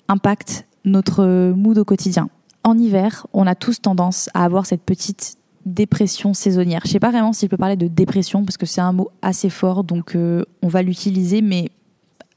impacte 0.09 0.67
notre 0.87 1.53
mood 1.53 1.77
au 1.77 1.85
quotidien. 1.85 2.31
En 2.65 2.79
hiver, 2.79 3.27
on 3.35 3.47
a 3.47 3.55
tous 3.55 3.83
tendance 3.83 4.31
à 4.33 4.45
avoir 4.45 4.65
cette 4.65 4.83
petite 4.83 5.37
dépression 5.67 6.35
saisonnière. 6.35 6.83
Je 6.85 6.91
sais 6.91 7.01
pas 7.01 7.11
vraiment 7.11 7.33
si 7.33 7.47
je 7.47 7.51
peux 7.51 7.57
parler 7.57 7.77
de 7.77 7.87
dépression 7.87 8.45
parce 8.45 8.57
que 8.57 8.67
c'est 8.67 8.81
un 8.81 8.93
mot 8.93 9.11
assez 9.23 9.51
fort, 9.51 9.85
donc 9.85 10.15
euh, 10.17 10.45
on 10.63 10.69
va 10.69 10.83
l'utiliser, 10.83 11.43
mais 11.43 11.71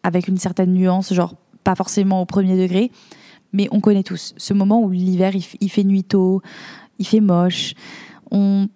avec 0.04 0.28
une 0.28 0.38
certaine 0.38 0.74
nuance, 0.74 1.14
genre 1.14 1.36
pas 1.64 1.76
forcément 1.76 2.22
au 2.22 2.26
premier 2.26 2.58
degré 2.58 2.92
mais 3.54 3.68
on 3.72 3.80
connaît 3.80 4.04
tous 4.04 4.34
ce 4.36 4.54
moment 4.54 4.82
où 4.82 4.90
l'hiver 4.90 5.32
il, 5.36 5.70
fait 5.70 5.84
nuit 5.84 6.04
tôt, 6.04 6.42
il 7.00 7.08
fait 7.08 7.22
moche. 7.22 7.76
On, 8.32 8.68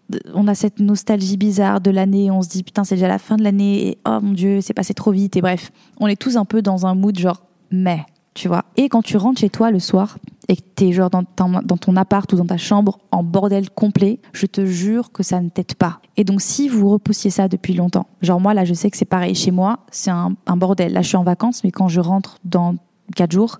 a 0.47 0.53
cette 0.53 0.79
nostalgie 0.79 1.35
bizarre 1.35 1.81
de 1.81 1.89
l'année, 1.89 2.29
on 2.29 2.43
se 2.43 2.47
dit 2.47 2.61
putain 2.61 2.83
c'est 2.83 2.93
déjà 2.93 3.07
la 3.07 3.17
fin 3.17 3.37
de 3.37 3.43
l'année 3.43 3.87
et 3.87 3.97
oh 4.07 4.19
mon 4.21 4.33
dieu 4.33 4.61
c'est 4.61 4.75
passé 4.75 4.93
trop 4.93 5.11
vite 5.11 5.35
et 5.35 5.41
bref, 5.41 5.71
on 5.99 6.05
est 6.05 6.15
tous 6.15 6.37
un 6.37 6.45
peu 6.45 6.61
dans 6.61 6.85
un 6.85 6.93
mood 6.93 7.17
genre 7.17 7.41
mais 7.71 8.05
tu 8.35 8.47
vois. 8.47 8.65
Et 8.77 8.87
quand 8.87 9.01
tu 9.01 9.17
rentres 9.17 9.41
chez 9.41 9.49
toi 9.49 9.71
le 9.71 9.79
soir 9.79 10.19
et 10.49 10.55
que 10.55 10.61
t'es 10.75 10.91
genre 10.91 11.09
dans 11.09 11.23
ton, 11.23 11.95
appart 11.95 12.31
ou 12.31 12.35
dans 12.35 12.45
ta 12.45 12.57
chambre 12.57 12.99
en 13.11 13.23
bordel 13.23 13.69
complet, 13.69 14.19
je 14.33 14.45
te 14.45 14.65
jure 14.65 15.11
que 15.11 15.23
ça 15.23 15.41
ne 15.41 15.49
t'aide 15.49 15.75
pas. 15.75 15.99
Et 16.15 16.23
donc 16.23 16.41
si 16.41 16.69
vous 16.69 16.89
repoussiez 16.89 17.31
ça 17.31 17.47
depuis 17.47 17.73
longtemps, 17.73 18.07
genre 18.21 18.39
moi 18.39 18.53
là 18.53 18.65
je 18.65 18.73
sais 18.73 18.89
que 18.89 18.97
c'est 18.97 19.05
pareil 19.05 19.35
chez 19.35 19.51
moi, 19.51 19.79
c'est 19.91 20.11
un, 20.11 20.35
un 20.45 20.57
bordel. 20.57 20.93
Là 20.93 21.01
je 21.01 21.07
suis 21.07 21.17
en 21.17 21.23
vacances 21.23 21.63
mais 21.63 21.71
quand 21.71 21.87
je 21.87 21.99
rentre 21.99 22.37
dans 22.45 22.75
quatre 23.15 23.31
jours, 23.31 23.59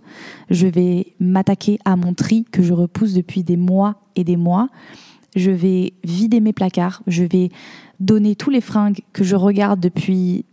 je 0.49 0.67
vais 0.67 1.13
m'attaquer 1.19 1.79
à 1.85 1.95
mon 1.95 2.13
tri 2.13 2.45
que 2.51 2.61
je 2.61 2.73
repousse 2.73 3.13
depuis 3.13 3.43
des 3.43 3.57
mois 3.57 3.95
et 4.15 4.23
des 4.23 4.37
mois. 4.37 4.69
Je 5.35 5.51
vais 5.51 5.93
vider 6.03 6.39
mes 6.39 6.53
placards, 6.53 7.03
je 7.07 7.23
vais 7.23 7.49
donner 7.99 8.35
tous 8.35 8.49
les 8.49 8.61
fringues 8.61 9.01
que 9.13 9.23
je 9.23 9.35
regarde 9.35 9.79
depuis 9.79 10.45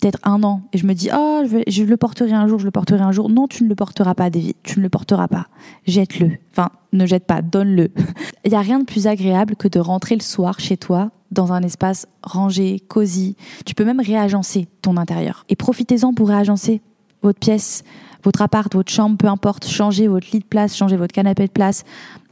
peut-être 0.00 0.18
un 0.22 0.42
an. 0.42 0.62
Et 0.72 0.78
je 0.78 0.86
me 0.86 0.94
dis 0.94 1.10
oh 1.14 1.42
je, 1.44 1.82
le 1.84 1.96
porterai 1.96 2.32
un 2.32 2.46
jour 2.46 2.58
je 2.58 2.64
le 2.64 2.70
porterai 2.70 3.00
un 3.00 3.12
jour. 3.12 3.28
Non 3.28 3.46
tu 3.46 3.64
ne 3.64 3.68
le 3.68 3.74
porteras 3.74 4.14
pas 4.14 4.30
David. 4.30 4.54
Tu 4.62 4.78
ne 4.78 4.82
le 4.82 4.88
porteras 4.88 5.28
pas. 5.28 5.46
Jette-le. 5.86 6.32
Enfin 6.52 6.70
ne 6.92 7.06
jette 7.06 7.26
pas 7.26 7.42
donne-le. 7.42 7.90
Il 8.44 8.52
y 8.52 8.56
a 8.56 8.60
rien 8.60 8.78
de 8.78 8.84
plus 8.84 9.06
agréable 9.06 9.56
que 9.56 9.68
de 9.68 9.78
rentrer 9.78 10.16
le 10.16 10.22
soir 10.22 10.58
chez 10.58 10.76
toi 10.76 11.10
dans 11.30 11.52
un 11.52 11.62
espace 11.62 12.06
rangé 12.22 12.80
cosy. 12.80 13.36
Tu 13.64 13.74
peux 13.74 13.84
même 13.84 14.00
réagencer 14.00 14.68
ton 14.82 14.96
intérieur. 14.96 15.44
Et 15.48 15.56
profitez-en 15.56 16.12
pour 16.12 16.28
réagencer 16.28 16.80
votre 17.22 17.38
pièce, 17.38 17.84
votre 18.22 18.42
appart, 18.42 18.72
votre 18.74 18.90
chambre, 18.90 19.16
peu 19.16 19.26
importe, 19.26 19.66
changez 19.66 20.08
votre 20.08 20.28
lit 20.32 20.40
de 20.40 20.44
place, 20.44 20.76
changez 20.76 20.96
votre 20.96 21.12
canapé 21.12 21.46
de 21.46 21.52
place, 21.52 21.84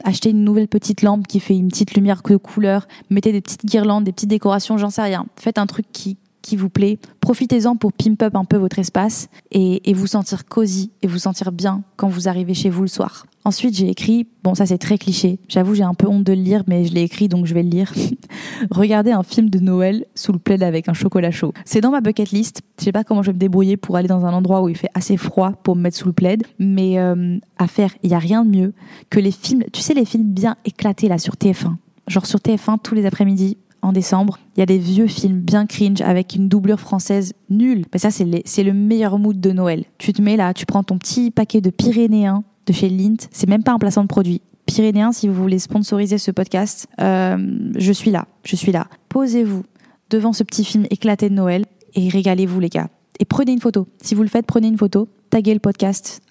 achetez 0.03 0.31
une 0.31 0.43
nouvelle 0.43 0.67
petite 0.67 1.01
lampe 1.01 1.27
qui 1.27 1.39
fait 1.39 1.55
une 1.55 1.69
petite 1.69 1.93
lumière 1.93 2.21
de 2.27 2.37
couleur, 2.37 2.87
mettez 3.09 3.31
des 3.31 3.41
petites 3.41 3.65
guirlandes, 3.65 4.03
des 4.03 4.11
petites 4.11 4.29
décorations, 4.29 4.77
j'en 4.77 4.89
sais 4.89 5.01
rien. 5.01 5.25
Faites 5.35 5.57
un 5.57 5.67
truc 5.67 5.85
qui, 5.91 6.17
qui 6.41 6.55
vous 6.55 6.69
plaît. 6.69 6.99
Profitez-en 7.21 7.75
pour 7.75 7.93
pimp 7.93 8.21
up 8.21 8.35
un 8.35 8.45
peu 8.45 8.57
votre 8.57 8.79
espace 8.79 9.29
et, 9.51 9.81
vous 9.93 10.07
sentir 10.07 10.45
cosy 10.45 10.91
et 11.01 11.07
vous 11.07 11.19
sentir 11.19 11.51
bien 11.51 11.83
quand 11.97 12.07
vous 12.07 12.29
arrivez 12.29 12.53
chez 12.53 12.69
vous 12.69 12.81
le 12.81 12.87
soir. 12.87 13.25
Ensuite, 13.43 13.75
j'ai 13.75 13.89
écrit, 13.89 14.27
bon 14.43 14.53
ça 14.53 14.65
c'est 14.65 14.77
très 14.77 14.97
cliché, 14.97 15.39
j'avoue 15.47 15.73
j'ai 15.73 15.83
un 15.83 15.93
peu 15.93 16.07
honte 16.07 16.23
de 16.23 16.33
le 16.33 16.41
lire 16.41 16.63
mais 16.67 16.85
je 16.85 16.93
l'ai 16.93 17.01
écrit 17.01 17.27
donc 17.27 17.45
je 17.45 17.53
vais 17.53 17.63
le 17.63 17.69
lire. 17.69 17.93
Regardez 18.71 19.11
un 19.11 19.23
film 19.23 19.49
de 19.49 19.59
Noël 19.59 20.05
sous 20.15 20.31
le 20.31 20.39
plaid 20.39 20.61
avec 20.61 20.87
un 20.89 20.93
chocolat 20.93 21.31
chaud. 21.31 21.53
C'est 21.65 21.81
dans 21.81 21.91
ma 21.91 22.01
bucket 22.01 22.31
list, 22.31 22.61
je 22.79 22.85
sais 22.85 22.91
pas 22.91 23.03
comment 23.03 23.23
je 23.23 23.27
vais 23.27 23.33
me 23.33 23.39
débrouiller 23.39 23.77
pour 23.77 23.95
aller 23.95 24.07
dans 24.07 24.25
un 24.25 24.33
endroit 24.33 24.61
où 24.61 24.69
il 24.69 24.77
fait 24.77 24.89
assez 24.93 25.17
froid 25.17 25.51
pour 25.63 25.75
me 25.75 25.81
mettre 25.81 25.97
sous 25.97 26.07
le 26.07 26.13
plaid, 26.13 26.43
mais 26.59 26.99
euh, 26.99 27.37
à 27.57 27.67
faire, 27.67 27.91
il 28.03 28.11
y 28.11 28.13
a 28.13 28.19
rien 28.19 28.45
de 28.45 28.49
mieux 28.49 28.73
que 29.09 29.19
les 29.19 29.31
films, 29.31 29.63
tu 29.73 29.81
sais 29.81 29.93
les 29.93 30.05
films 30.05 30.23
bien 30.23 30.55
éclatés 30.65 31.07
là 31.07 31.17
sur 31.17 31.35
TF1. 31.35 31.75
Genre 32.07 32.25
sur 32.25 32.39
TF1 32.39 32.77
tous 32.81 32.95
les 32.95 33.05
après-midi, 33.05 33.57
en 33.81 33.91
décembre. 33.91 34.39
Il 34.55 34.59
y 34.59 34.63
a 34.63 34.65
des 34.65 34.77
vieux 34.77 35.07
films 35.07 35.39
bien 35.39 35.65
cringe 35.65 36.01
avec 36.01 36.35
une 36.35 36.47
doublure 36.47 36.79
française 36.79 37.33
nulle. 37.49 37.85
Mais 37.93 37.99
ça, 37.99 38.09
c'est 38.11 38.63
le 38.63 38.73
meilleur 38.73 39.17
mood 39.19 39.39
de 39.39 39.51
Noël. 39.51 39.85
Tu 39.97 40.13
te 40.13 40.21
mets 40.21 40.37
là, 40.37 40.53
tu 40.53 40.65
prends 40.65 40.83
ton 40.83 40.97
petit 40.97 41.31
paquet 41.31 41.61
de 41.61 41.69
Pyrénéens 41.69 42.43
de 42.65 42.73
chez 42.73 42.89
Lint. 42.89 43.27
C'est 43.31 43.49
même 43.49 43.63
pas 43.63 43.71
un 43.71 43.79
placement 43.79 44.03
de 44.03 44.07
produit. 44.07 44.41
pyrénéens, 44.65 45.11
si 45.11 45.27
vous 45.27 45.33
voulez 45.33 45.59
sponsoriser 45.59 46.17
ce 46.17 46.31
podcast, 46.31 46.87
euh, 46.99 47.37
je 47.75 47.91
suis 47.91 48.11
là, 48.11 48.27
je 48.43 48.55
suis 48.55 48.71
là. 48.71 48.87
Posez-vous 49.09 49.63
devant 50.09 50.33
ce 50.33 50.43
petit 50.43 50.63
film 50.63 50.85
éclaté 50.89 51.29
de 51.29 51.33
Noël 51.33 51.65
et 51.95 52.09
régalez-vous 52.09 52.59
les 52.59 52.69
gars. 52.69 52.89
Et 53.19 53.25
prenez 53.25 53.51
une 53.51 53.59
photo. 53.59 53.87
Si 54.01 54.15
vous 54.15 54.23
le 54.23 54.29
faites, 54.29 54.45
prenez 54.45 54.69
une 54.69 54.77
photo. 54.77 55.09
Taguez 55.29 55.53
le 55.53 55.59
podcast 55.59 56.21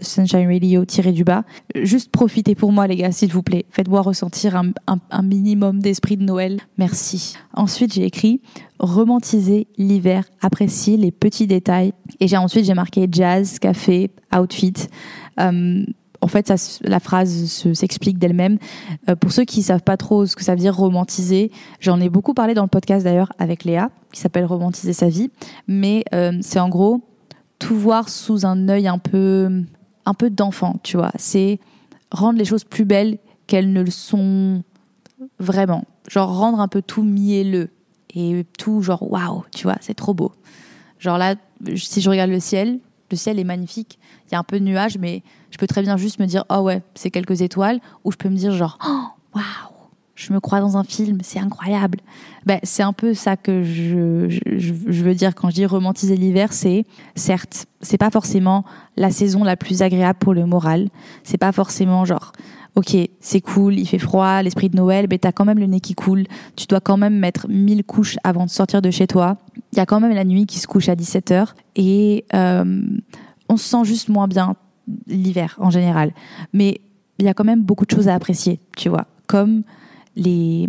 Sunshine 0.00 0.46
Radio 0.50 0.84
du 0.84 1.24
bas. 1.24 1.44
Juste 1.74 2.10
profitez 2.10 2.54
pour 2.54 2.72
moi 2.72 2.86
les 2.86 2.96
gars, 2.96 3.12
s'il 3.12 3.30
vous 3.30 3.42
plaît. 3.42 3.66
Faites-moi 3.70 4.00
ressentir 4.00 4.56
un, 4.56 5.22
minimum 5.22 5.80
d'esprit 5.80 6.16
de 6.16 6.22
Noël. 6.22 6.60
Merci. 6.78 7.34
Ensuite, 7.52 7.92
j'ai 7.92 8.04
écrit 8.04 8.40
romantiser 8.78 9.66
l'hiver, 9.76 10.24
apprécier 10.40 10.96
les 10.96 11.10
petits 11.10 11.46
détails. 11.46 11.92
Et 12.20 12.28
j'ai 12.28 12.36
ensuite 12.36 12.64
j'ai 12.64 12.74
marqué 12.74 13.06
jazz, 13.10 13.58
café, 13.58 14.10
outfit. 14.34 14.74
Euh, 15.40 15.84
en 16.20 16.28
fait, 16.28 16.52
la 16.82 17.00
phrase 17.00 17.30
s'explique 17.74 18.18
d'elle-même. 18.18 18.58
Euh, 19.08 19.14
pour 19.14 19.32
ceux 19.32 19.44
qui 19.44 19.62
savent 19.62 19.82
pas 19.82 19.96
trop 19.96 20.26
ce 20.26 20.34
que 20.36 20.42
ça 20.42 20.54
veut 20.54 20.60
dire 20.60 20.76
romantiser, 20.76 21.50
j'en 21.80 22.00
ai 22.00 22.08
beaucoup 22.08 22.34
parlé 22.34 22.54
dans 22.54 22.62
le 22.62 22.68
podcast 22.68 23.04
d'ailleurs 23.04 23.32
avec 23.38 23.64
Léa, 23.64 23.90
qui 24.12 24.20
s'appelle 24.20 24.44
Romantiser 24.44 24.92
sa 24.92 25.08
vie. 25.08 25.30
Mais 25.68 26.04
euh, 26.14 26.32
c'est 26.40 26.60
en 26.60 26.68
gros 26.68 27.02
tout 27.58 27.76
voir 27.76 28.08
sous 28.08 28.46
un 28.46 28.68
œil 28.68 28.88
un 28.88 28.98
peu, 28.98 29.62
un 30.06 30.14
peu 30.14 30.30
d'enfant, 30.30 30.76
tu 30.82 30.96
vois. 30.96 31.12
C'est 31.16 31.60
rendre 32.10 32.38
les 32.38 32.44
choses 32.44 32.64
plus 32.64 32.84
belles 32.84 33.18
qu'elles 33.46 33.72
ne 33.72 33.82
le 33.82 33.90
sont 33.90 34.62
vraiment. 35.38 35.84
Genre 36.08 36.36
rendre 36.36 36.60
un 36.60 36.68
peu 36.68 36.82
tout 36.82 37.02
mielleux 37.02 37.70
et 38.14 38.44
tout 38.58 38.82
genre 38.82 39.10
waouh, 39.10 39.44
tu 39.54 39.64
vois, 39.64 39.76
c'est 39.80 39.94
trop 39.94 40.14
beau. 40.14 40.32
Genre 40.98 41.18
là, 41.18 41.36
si 41.76 42.00
je 42.00 42.10
regarde 42.10 42.30
le 42.30 42.40
ciel, 42.40 42.80
le 43.10 43.16
ciel 43.16 43.38
est 43.38 43.44
magnifique. 43.44 43.98
Il 44.26 44.32
y 44.32 44.34
a 44.36 44.38
un 44.38 44.44
peu 44.44 44.58
de 44.58 44.64
nuages, 44.64 44.98
mais 44.98 45.22
je 45.50 45.58
peux 45.58 45.66
très 45.66 45.82
bien 45.82 45.96
juste 45.96 46.18
me 46.18 46.26
dire 46.26 46.44
oh 46.50 46.58
ouais, 46.58 46.82
c'est 46.94 47.10
quelques 47.10 47.42
étoiles, 47.42 47.80
ou 48.04 48.12
je 48.12 48.16
peux 48.16 48.28
me 48.28 48.36
dire 48.36 48.52
genre 48.52 48.78
oh, 48.86 49.04
waouh, 49.34 49.78
je 50.14 50.32
me 50.32 50.40
crois 50.40 50.60
dans 50.60 50.76
un 50.76 50.84
film, 50.84 51.18
c'est 51.22 51.38
incroyable. 51.38 52.00
Ben, 52.44 52.58
c'est 52.64 52.82
un 52.82 52.92
peu 52.92 53.14
ça 53.14 53.36
que 53.36 53.62
je, 53.62 54.28
je, 54.28 54.40
je, 54.56 55.02
veux 55.04 55.14
dire 55.14 55.34
quand 55.34 55.48
je 55.50 55.54
dis 55.54 55.66
romantiser 55.66 56.16
l'hiver, 56.16 56.52
c'est 56.52 56.84
certes, 57.14 57.66
c'est 57.82 57.98
pas 57.98 58.10
forcément 58.10 58.64
la 58.96 59.10
saison 59.10 59.44
la 59.44 59.56
plus 59.56 59.80
agréable 59.80 60.18
pour 60.18 60.34
le 60.34 60.44
moral. 60.44 60.88
C'est 61.22 61.38
pas 61.38 61.52
forcément 61.52 62.04
genre 62.04 62.32
ok, 62.78 62.96
c'est 63.18 63.40
cool, 63.40 63.76
il 63.76 63.86
fait 63.86 63.98
froid, 63.98 64.40
l'esprit 64.40 64.68
de 64.68 64.76
Noël, 64.76 65.08
mais 65.10 65.18
t'as 65.18 65.32
quand 65.32 65.44
même 65.44 65.58
le 65.58 65.66
nez 65.66 65.80
qui 65.80 65.94
coule, 65.94 66.26
tu 66.54 66.66
dois 66.68 66.80
quand 66.80 66.96
même 66.96 67.18
mettre 67.18 67.48
1000 67.48 67.82
couches 67.82 68.18
avant 68.22 68.44
de 68.44 68.50
sortir 68.50 68.80
de 68.80 68.92
chez 68.92 69.08
toi. 69.08 69.36
Il 69.72 69.78
y 69.78 69.80
a 69.80 69.86
quand 69.86 69.98
même 69.98 70.14
la 70.14 70.24
nuit 70.24 70.46
qui 70.46 70.60
se 70.60 70.68
couche 70.68 70.88
à 70.88 70.94
17h 70.94 71.54
et 71.74 72.24
euh, 72.34 72.82
on 73.48 73.56
se 73.56 73.68
sent 73.68 73.84
juste 73.84 74.08
moins 74.08 74.28
bien 74.28 74.54
l'hiver 75.08 75.56
en 75.58 75.70
général. 75.70 76.12
Mais 76.52 76.80
il 77.18 77.24
y 77.24 77.28
a 77.28 77.34
quand 77.34 77.42
même 77.42 77.62
beaucoup 77.62 77.84
de 77.84 77.90
choses 77.90 78.06
à 78.06 78.14
apprécier, 78.14 78.60
tu 78.76 78.88
vois, 78.88 79.08
comme 79.26 79.64
les, 80.14 80.68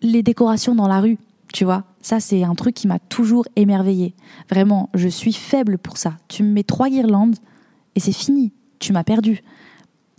les 0.00 0.22
décorations 0.22 0.74
dans 0.74 0.88
la 0.88 1.00
rue, 1.00 1.18
tu 1.52 1.66
vois. 1.66 1.84
Ça, 2.00 2.18
c'est 2.18 2.44
un 2.44 2.54
truc 2.54 2.74
qui 2.74 2.88
m'a 2.88 2.98
toujours 2.98 3.46
émerveillée. 3.56 4.14
Vraiment, 4.48 4.88
je 4.94 5.08
suis 5.08 5.34
faible 5.34 5.76
pour 5.76 5.98
ça. 5.98 6.14
Tu 6.28 6.42
me 6.42 6.50
mets 6.50 6.62
trois 6.62 6.88
guirlandes 6.88 7.36
et 7.94 8.00
c'est 8.00 8.12
fini. 8.12 8.54
Tu 8.78 8.94
m'as 8.94 9.04
perdu. 9.04 9.42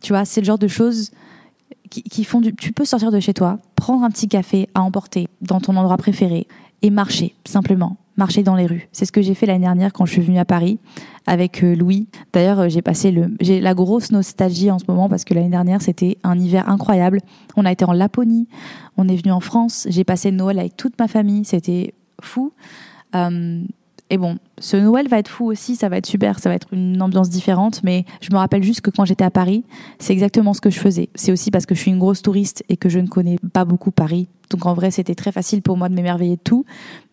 Tu 0.01 0.13
vois, 0.13 0.25
c'est 0.25 0.41
le 0.41 0.45
genre 0.45 0.57
de 0.57 0.67
choses 0.67 1.11
qui, 1.89 2.23
font 2.23 2.41
du. 2.41 2.55
Tu 2.55 2.71
peux 2.71 2.85
sortir 2.85 3.11
de 3.11 3.19
chez 3.19 3.33
toi, 3.33 3.59
prendre 3.75 4.03
un 4.03 4.09
petit 4.09 4.27
café 4.27 4.69
à 4.73 4.81
emporter 4.81 5.27
dans 5.41 5.59
ton 5.59 5.75
endroit 5.75 5.97
préféré 5.97 6.47
et 6.81 6.89
marcher, 6.89 7.35
simplement. 7.45 7.97
Marcher 8.17 8.43
dans 8.43 8.55
les 8.55 8.65
rues. 8.65 8.89
C'est 8.91 9.05
ce 9.05 9.11
que 9.11 9.21
j'ai 9.21 9.33
fait 9.33 9.45
l'année 9.45 9.65
dernière 9.65 9.93
quand 9.93 10.05
je 10.05 10.11
suis 10.11 10.21
venue 10.21 10.37
à 10.37 10.45
Paris 10.45 10.79
avec 11.25 11.63
euh, 11.63 11.75
Louis. 11.75 12.07
D'ailleurs, 12.33 12.59
euh, 12.59 12.69
j'ai 12.69 12.81
passé 12.81 13.11
le. 13.11 13.33
J'ai 13.39 13.61
la 13.61 13.73
grosse 13.73 14.11
nostalgie 14.11 14.69
en 14.69 14.79
ce 14.79 14.85
moment 14.87 15.07
parce 15.07 15.23
que 15.23 15.33
l'année 15.33 15.49
dernière, 15.49 15.81
c'était 15.81 16.17
un 16.23 16.37
hiver 16.37 16.67
incroyable. 16.67 17.21
On 17.55 17.65
a 17.65 17.71
été 17.71 17.85
en 17.85 17.93
Laponie, 17.93 18.47
on 18.97 19.07
est 19.07 19.15
venu 19.15 19.31
en 19.31 19.39
France, 19.39 19.87
j'ai 19.89 20.03
passé 20.03 20.31
Noël 20.31 20.59
avec 20.59 20.75
toute 20.77 20.99
ma 20.99 21.07
famille, 21.07 21.45
c'était 21.45 21.93
fou. 22.21 22.51
Euh, 23.15 23.63
et 24.11 24.17
bon, 24.17 24.37
ce 24.59 24.75
Noël 24.75 25.07
va 25.07 25.19
être 25.19 25.29
fou 25.29 25.45
aussi, 25.45 25.77
ça 25.77 25.87
va 25.87 25.95
être 25.95 26.05
super, 26.05 26.39
ça 26.39 26.49
va 26.49 26.55
être 26.55 26.67
une 26.73 27.01
ambiance 27.01 27.29
différente, 27.29 27.81
mais 27.81 28.03
je 28.19 28.29
me 28.33 28.37
rappelle 28.37 28.61
juste 28.61 28.81
que 28.81 28.91
quand 28.91 29.05
j'étais 29.05 29.23
à 29.23 29.31
Paris, 29.31 29.63
c'est 29.99 30.11
exactement 30.11 30.53
ce 30.53 30.59
que 30.59 30.69
je 30.69 30.79
faisais. 30.79 31.07
C'est 31.15 31.31
aussi 31.31 31.49
parce 31.49 31.65
que 31.65 31.73
je 31.75 31.79
suis 31.79 31.91
une 31.91 31.97
grosse 31.97 32.21
touriste 32.21 32.61
et 32.67 32.75
que 32.75 32.89
je 32.89 32.99
ne 32.99 33.07
connais 33.07 33.37
pas 33.53 33.63
beaucoup 33.63 33.89
Paris. 33.89 34.27
Donc 34.49 34.65
en 34.65 34.73
vrai, 34.73 34.91
c'était 34.91 35.15
très 35.15 35.31
facile 35.31 35.61
pour 35.61 35.77
moi 35.77 35.87
de 35.87 35.95
m'émerveiller 35.95 36.35
de 36.35 36.41
tout. 36.43 36.65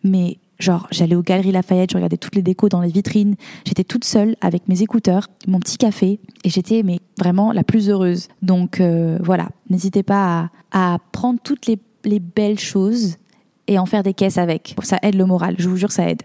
Mais 0.03 0.39
genre, 0.59 0.87
j'allais 0.91 1.15
aux 1.15 1.23
Galeries 1.23 1.53
Lafayette, 1.53 1.91
je 1.91 1.95
regardais 1.95 2.17
toutes 2.17 2.35
les 2.35 2.41
décos 2.41 2.67
dans 2.67 2.81
les 2.81 2.91
vitrines. 2.91 3.35
J'étais 3.65 3.85
toute 3.85 4.03
seule 4.03 4.35
avec 4.41 4.67
mes 4.67 4.81
écouteurs, 4.81 5.29
mon 5.47 5.61
petit 5.61 5.77
café, 5.77 6.19
et 6.43 6.49
j'étais 6.49 6.83
mais 6.83 6.99
vraiment 7.17 7.53
la 7.53 7.63
plus 7.63 7.89
heureuse. 7.89 8.27
Donc 8.41 8.81
euh, 8.81 9.17
voilà, 9.23 9.47
n'hésitez 9.69 10.03
pas 10.03 10.49
à, 10.73 10.97
prendre 11.13 11.39
toutes 11.41 11.65
les, 11.65 11.79
les 12.03 12.19
belles 12.19 12.59
choses 12.59 13.15
et 13.67 13.79
en 13.79 13.85
faire 13.85 14.03
des 14.03 14.13
caisses 14.13 14.37
avec. 14.37 14.75
Ça 14.83 14.99
aide 15.01 15.15
le 15.15 15.25
moral, 15.25 15.55
je 15.59 15.69
vous 15.69 15.77
jure, 15.77 15.93
ça 15.93 16.09
aide. 16.09 16.23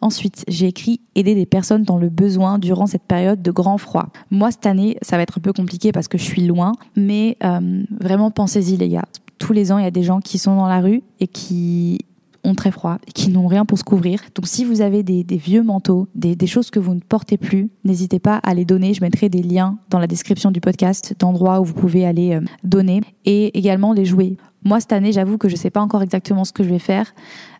Ensuite, 0.00 0.44
j'ai 0.48 0.66
écrit 0.66 1.00
aider 1.14 1.34
des 1.34 1.46
personnes 1.46 1.82
dans 1.82 1.98
le 1.98 2.08
besoin 2.08 2.58
durant 2.58 2.86
cette 2.86 3.02
période 3.02 3.42
de 3.42 3.50
grand 3.50 3.78
froid. 3.78 4.08
Moi, 4.30 4.50
cette 4.50 4.66
année, 4.66 4.96
ça 5.02 5.16
va 5.16 5.22
être 5.22 5.38
un 5.38 5.40
peu 5.40 5.52
compliqué 5.52 5.92
parce 5.92 6.08
que 6.08 6.18
je 6.18 6.24
suis 6.24 6.46
loin, 6.46 6.72
mais 6.96 7.36
euh, 7.44 7.82
vraiment 8.00 8.30
pensez-y 8.30 8.76
les 8.76 8.88
gars. 8.88 9.06
Tous 9.38 9.52
les 9.52 9.72
ans, 9.72 9.78
il 9.78 9.84
y 9.84 9.88
a 9.88 9.90
des 9.90 10.02
gens 10.02 10.20
qui 10.20 10.38
sont 10.38 10.56
dans 10.56 10.68
la 10.68 10.80
rue 10.80 11.02
et 11.18 11.26
qui 11.26 11.98
ont 12.44 12.54
très 12.54 12.70
froid, 12.70 12.98
et 13.06 13.12
qui 13.12 13.30
n'ont 13.30 13.46
rien 13.46 13.64
pour 13.64 13.78
se 13.78 13.84
couvrir. 13.84 14.20
Donc 14.34 14.46
si 14.46 14.64
vous 14.64 14.80
avez 14.80 15.02
des, 15.02 15.24
vieux 15.36 15.62
manteaux, 15.62 16.08
des, 16.14 16.46
choses 16.46 16.70
que 16.70 16.78
vous 16.78 16.94
ne 16.94 17.00
portez 17.00 17.36
plus, 17.36 17.70
n'hésitez 17.84 18.18
pas 18.18 18.36
à 18.36 18.54
les 18.54 18.64
donner. 18.64 18.94
Je 18.94 19.02
mettrai 19.02 19.28
des 19.28 19.42
liens 19.42 19.78
dans 19.90 19.98
la 19.98 20.06
description 20.06 20.50
du 20.50 20.60
podcast 20.60 21.14
d'endroits 21.18 21.60
où 21.60 21.64
vous 21.64 21.74
pouvez 21.74 22.06
aller 22.06 22.34
euh, 22.34 22.40
donner 22.64 23.02
et 23.24 23.56
également 23.58 23.92
les 23.92 24.04
jouer. 24.04 24.36
Moi, 24.64 24.80
cette 24.80 24.92
année, 24.92 25.12
j'avoue 25.12 25.38
que 25.38 25.48
je 25.48 25.54
ne 25.54 25.58
sais 25.58 25.70
pas 25.70 25.80
encore 25.80 26.02
exactement 26.02 26.44
ce 26.44 26.52
que 26.52 26.62
je 26.62 26.68
vais 26.68 26.78
faire. 26.78 27.14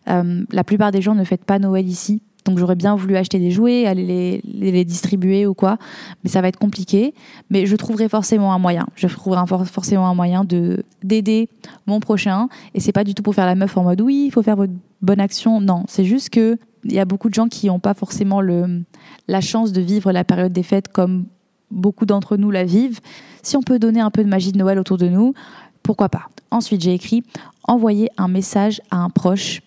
Euh, 0.09 0.43
la 0.51 0.63
plupart 0.63 0.91
des 0.91 1.01
gens 1.01 1.15
ne 1.15 1.23
fêtent 1.23 1.45
pas 1.45 1.59
Noël 1.59 1.87
ici. 1.87 2.21
Donc 2.45 2.57
j'aurais 2.57 2.75
bien 2.75 2.95
voulu 2.95 3.15
acheter 3.17 3.37
des 3.37 3.51
jouets, 3.51 3.85
aller 3.85 4.41
les, 4.43 4.71
les, 4.71 4.85
distribuer 4.85 5.45
ou 5.45 5.53
quoi, 5.53 5.77
mais 6.23 6.29
ça 6.29 6.41
va 6.41 6.47
être 6.47 6.57
compliqué. 6.57 7.13
Mais 7.51 7.67
je 7.67 7.75
trouverai 7.75 8.09
forcément 8.09 8.53
un 8.53 8.57
moyen. 8.57 8.87
Je 8.95 9.07
trouverai 9.07 9.45
forcément 9.65 10.07
un 10.07 10.15
moyen 10.15 10.43
de 10.43 10.83
d'aider 11.03 11.49
mon 11.85 11.99
prochain. 11.99 12.47
Et 12.73 12.79
c'est 12.79 12.91
pas 12.91 13.03
du 13.03 13.13
tout 13.13 13.21
pour 13.21 13.35
faire 13.35 13.45
la 13.45 13.55
meuf 13.55 13.77
en 13.77 13.83
mode 13.83 14.01
oui, 14.01 14.23
il 14.27 14.31
faut 14.31 14.41
faire 14.41 14.55
votre 14.55 14.73
bonne 15.03 15.19
action. 15.19 15.61
Non, 15.61 15.83
c'est 15.87 16.05
juste 16.05 16.31
que 16.31 16.57
il 16.83 16.93
y 16.93 16.99
a 16.99 17.05
beaucoup 17.05 17.29
de 17.29 17.33
gens 17.35 17.47
qui 17.47 17.67
n'ont 17.67 17.79
pas 17.79 17.93
forcément 17.93 18.41
le, 18.41 18.81
la 19.27 19.41
chance 19.41 19.71
de 19.71 19.81
vivre 19.81 20.11
la 20.11 20.23
période 20.23 20.51
des 20.51 20.63
fêtes 20.63 20.87
comme 20.87 21.25
beaucoup 21.69 22.07
d'entre 22.07 22.37
nous 22.37 22.49
la 22.49 22.63
vivent. 22.63 23.01
Si 23.43 23.55
on 23.55 23.61
peut 23.61 23.77
donner 23.77 23.99
un 23.99 24.09
peu 24.09 24.23
de 24.23 24.29
magie 24.29 24.51
de 24.51 24.57
Noël 24.57 24.79
autour 24.79 24.97
de 24.97 25.07
nous, 25.07 25.33
pourquoi 25.83 26.09
pas 26.09 26.29
Ensuite, 26.51 26.81
j'ai 26.81 26.93
écrit 26.93 27.23
envoyer 27.67 28.09
un 28.17 28.27
message 28.27 28.81
à 28.91 28.97
un 28.97 29.09
proche 29.09 29.61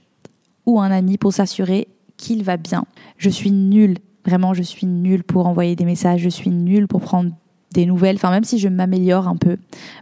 ou 0.66 0.80
un 0.80 0.90
ami 0.90 1.18
pour 1.18 1.32
s'assurer 1.32 1.88
qu'il 2.16 2.44
va 2.44 2.56
bien. 2.56 2.84
Je 3.16 3.30
suis 3.30 3.50
nulle, 3.50 3.98
vraiment, 4.24 4.54
je 4.54 4.62
suis 4.62 4.86
nulle 4.86 5.24
pour 5.24 5.46
envoyer 5.46 5.76
des 5.76 5.84
messages, 5.84 6.20
je 6.20 6.28
suis 6.28 6.50
nulle 6.50 6.88
pour 6.88 7.00
prendre 7.00 7.30
des 7.72 7.86
nouvelles, 7.86 8.16
enfin, 8.16 8.30
même 8.30 8.44
si 8.44 8.58
je 8.58 8.68
m'améliore 8.68 9.28
un 9.28 9.36
peu. 9.36 9.56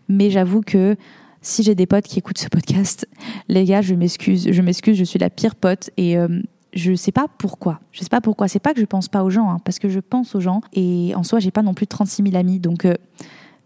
Mais 0.08 0.30
j'avoue 0.30 0.60
que 0.60 0.96
si 1.40 1.62
j'ai 1.62 1.74
des 1.74 1.86
potes 1.86 2.04
qui 2.04 2.18
écoutent 2.18 2.38
ce 2.38 2.48
podcast, 2.48 3.08
les 3.48 3.64
gars, 3.64 3.82
je 3.82 3.94
m'excuse, 3.94 4.48
je 4.50 4.62
m'excuse, 4.62 4.96
je 4.96 5.04
suis 5.04 5.18
la 5.18 5.30
pire 5.30 5.56
pote 5.56 5.90
et 5.96 6.16
euh, 6.16 6.40
je 6.72 6.94
sais 6.94 7.12
pas 7.12 7.26
pourquoi. 7.38 7.80
Je 7.90 8.00
sais 8.00 8.08
pas 8.08 8.20
pourquoi. 8.20 8.48
C'est 8.48 8.60
pas 8.60 8.74
que 8.74 8.80
je 8.80 8.86
pense 8.86 9.08
pas 9.08 9.24
aux 9.24 9.30
gens, 9.30 9.50
hein, 9.50 9.58
parce 9.64 9.78
que 9.78 9.88
je 9.88 10.00
pense 10.00 10.34
aux 10.34 10.40
gens 10.40 10.60
et 10.72 11.12
en 11.16 11.22
soi, 11.22 11.40
j'ai 11.40 11.50
pas 11.50 11.62
non 11.62 11.74
plus 11.74 11.86
36 11.86 12.22
000 12.22 12.36
amis, 12.36 12.60
donc 12.60 12.84
euh, 12.84 12.94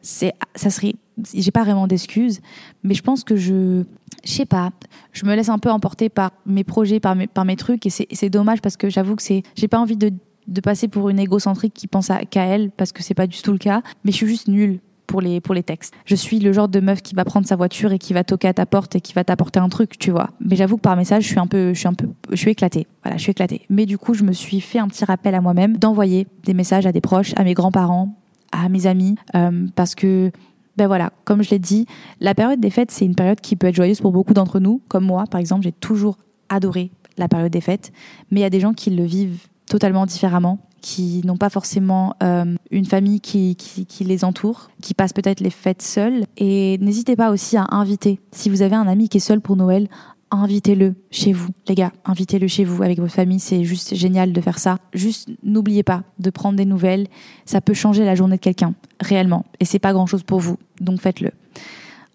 c'est, 0.06 0.34
ça 0.54 0.70
serait 0.70 0.94
j'ai 1.34 1.50
pas 1.50 1.64
vraiment 1.64 1.86
d'excuses, 1.86 2.40
mais 2.82 2.94
je 2.94 3.02
pense 3.02 3.24
que 3.24 3.36
je, 3.36 3.82
je 4.24 4.30
sais 4.30 4.46
pas, 4.46 4.70
je 5.12 5.24
me 5.24 5.34
laisse 5.34 5.48
un 5.48 5.58
peu 5.58 5.70
emporter 5.70 6.08
par 6.08 6.32
mes 6.44 6.62
projets, 6.62 7.00
par 7.00 7.16
mes, 7.16 7.26
par 7.26 7.44
mes 7.44 7.56
trucs, 7.56 7.86
et 7.86 7.90
c'est 7.90 8.30
dommage 8.30 8.60
parce 8.60 8.76
que 8.76 8.88
j'avoue 8.88 9.16
que 9.16 9.22
c'est, 9.22 9.42
j'ai 9.56 9.66
pas 9.66 9.78
envie 9.78 9.96
de, 9.96 10.12
de, 10.46 10.60
passer 10.60 10.88
pour 10.88 11.08
une 11.08 11.18
égocentrique 11.18 11.74
qui 11.74 11.86
pense 11.86 12.10
qu'à 12.30 12.44
elle, 12.44 12.70
parce 12.70 12.92
que 12.92 13.02
c'est 13.02 13.14
pas 13.14 13.26
du 13.26 13.40
tout 13.40 13.52
le 13.52 13.58
cas, 13.58 13.82
mais 14.04 14.12
je 14.12 14.16
suis 14.16 14.26
juste 14.26 14.48
nulle 14.48 14.78
pour 15.06 15.20
les, 15.20 15.40
pour 15.40 15.54
les 15.54 15.62
textes. 15.62 15.94
Je 16.04 16.14
suis 16.14 16.38
le 16.38 16.52
genre 16.52 16.68
de 16.68 16.80
meuf 16.80 17.00
qui 17.00 17.14
va 17.14 17.24
prendre 17.24 17.46
sa 17.46 17.56
voiture 17.56 17.92
et 17.92 17.98
qui 17.98 18.12
va 18.12 18.22
toquer 18.22 18.48
à 18.48 18.54
ta 18.54 18.66
porte 18.66 18.96
et 18.96 19.00
qui 19.00 19.12
va 19.12 19.24
t'apporter 19.24 19.58
un 19.58 19.68
truc, 19.68 19.98
tu 19.98 20.10
vois. 20.10 20.30
Mais 20.40 20.56
j'avoue 20.56 20.76
que 20.76 20.82
par 20.82 20.96
message, 20.96 21.22
je 21.22 21.28
suis 21.28 21.38
un 21.38 21.46
peu, 21.46 21.72
je 21.72 21.78
suis 21.78 21.88
un 21.88 21.94
peu, 21.94 22.08
je 22.30 22.36
suis 22.36 22.50
éclatée. 22.50 22.86
Voilà, 23.02 23.16
je 23.16 23.22
suis 23.22 23.30
éclatée. 23.30 23.62
Mais 23.70 23.86
du 23.86 23.98
coup, 23.98 24.14
je 24.14 24.24
me 24.24 24.32
suis 24.32 24.60
fait 24.60 24.80
un 24.80 24.88
petit 24.88 25.04
rappel 25.04 25.34
à 25.34 25.40
moi-même 25.40 25.76
d'envoyer 25.76 26.26
des 26.44 26.54
messages 26.54 26.86
à 26.86 26.92
des 26.92 27.00
proches, 27.00 27.32
à 27.36 27.44
mes 27.44 27.54
grands-parents, 27.54 28.16
à 28.64 28.68
mes 28.68 28.86
amis, 28.86 29.16
euh, 29.34 29.66
parce 29.74 29.94
que 29.94 30.30
ben 30.76 30.86
voilà, 30.88 31.12
comme 31.24 31.42
je 31.42 31.50
l'ai 31.50 31.58
dit, 31.58 31.86
la 32.20 32.34
période 32.34 32.60
des 32.60 32.70
fêtes, 32.70 32.90
c'est 32.90 33.06
une 33.06 33.14
période 33.14 33.40
qui 33.40 33.56
peut 33.56 33.66
être 33.66 33.74
joyeuse 33.74 34.00
pour 34.00 34.12
beaucoup 34.12 34.34
d'entre 34.34 34.60
nous. 34.60 34.82
Comme 34.88 35.04
moi, 35.04 35.24
par 35.30 35.40
exemple, 35.40 35.62
j'ai 35.62 35.72
toujours 35.72 36.18
adoré 36.48 36.90
la 37.16 37.28
période 37.28 37.50
des 37.50 37.62
fêtes. 37.62 37.92
Mais 38.30 38.40
il 38.40 38.42
y 38.42 38.46
a 38.46 38.50
des 38.50 38.60
gens 38.60 38.74
qui 38.74 38.90
le 38.90 39.04
vivent 39.04 39.46
totalement 39.66 40.04
différemment, 40.04 40.58
qui 40.82 41.22
n'ont 41.24 41.38
pas 41.38 41.48
forcément 41.48 42.14
euh, 42.22 42.54
une 42.70 42.84
famille 42.84 43.20
qui, 43.20 43.56
qui, 43.56 44.04
les 44.04 44.24
entoure, 44.24 44.68
qui 44.82 44.94
passent 44.94 45.14
peut-être 45.14 45.40
les 45.40 45.50
fêtes 45.50 45.82
seuls. 45.82 46.24
Et 46.36 46.78
n'hésitez 46.78 47.16
pas 47.16 47.30
aussi 47.30 47.56
à 47.56 47.66
inviter. 47.70 48.20
Si 48.30 48.50
vous 48.50 48.62
avez 48.62 48.76
un 48.76 48.86
ami 48.86 49.08
qui 49.08 49.16
est 49.16 49.20
seul 49.20 49.40
pour 49.40 49.56
Noël, 49.56 49.88
invitez-le 50.30 50.94
chez 51.10 51.32
vous, 51.32 51.50
les 51.68 51.74
gars. 51.74 51.92
Invitez-le 52.04 52.48
chez 52.48 52.64
vous 52.64 52.82
avec 52.82 52.98
votre 52.98 53.12
famille. 53.12 53.40
C'est 53.40 53.64
juste 53.64 53.94
génial 53.94 54.32
de 54.32 54.40
faire 54.40 54.58
ça. 54.58 54.78
Juste 54.92 55.28
n'oubliez 55.42 55.82
pas 55.82 56.02
de 56.18 56.30
prendre 56.30 56.56
des 56.56 56.64
nouvelles. 56.64 57.06
Ça 57.44 57.60
peut 57.60 57.74
changer 57.74 58.04
la 58.04 58.14
journée 58.14 58.36
de 58.36 58.40
quelqu'un, 58.40 58.74
réellement. 59.00 59.46
Et 59.60 59.64
c'est 59.64 59.78
pas 59.78 59.92
grand 59.92 60.06
chose 60.06 60.22
pour 60.22 60.40
vous. 60.40 60.58
Donc 60.80 61.00
faites-le. 61.00 61.30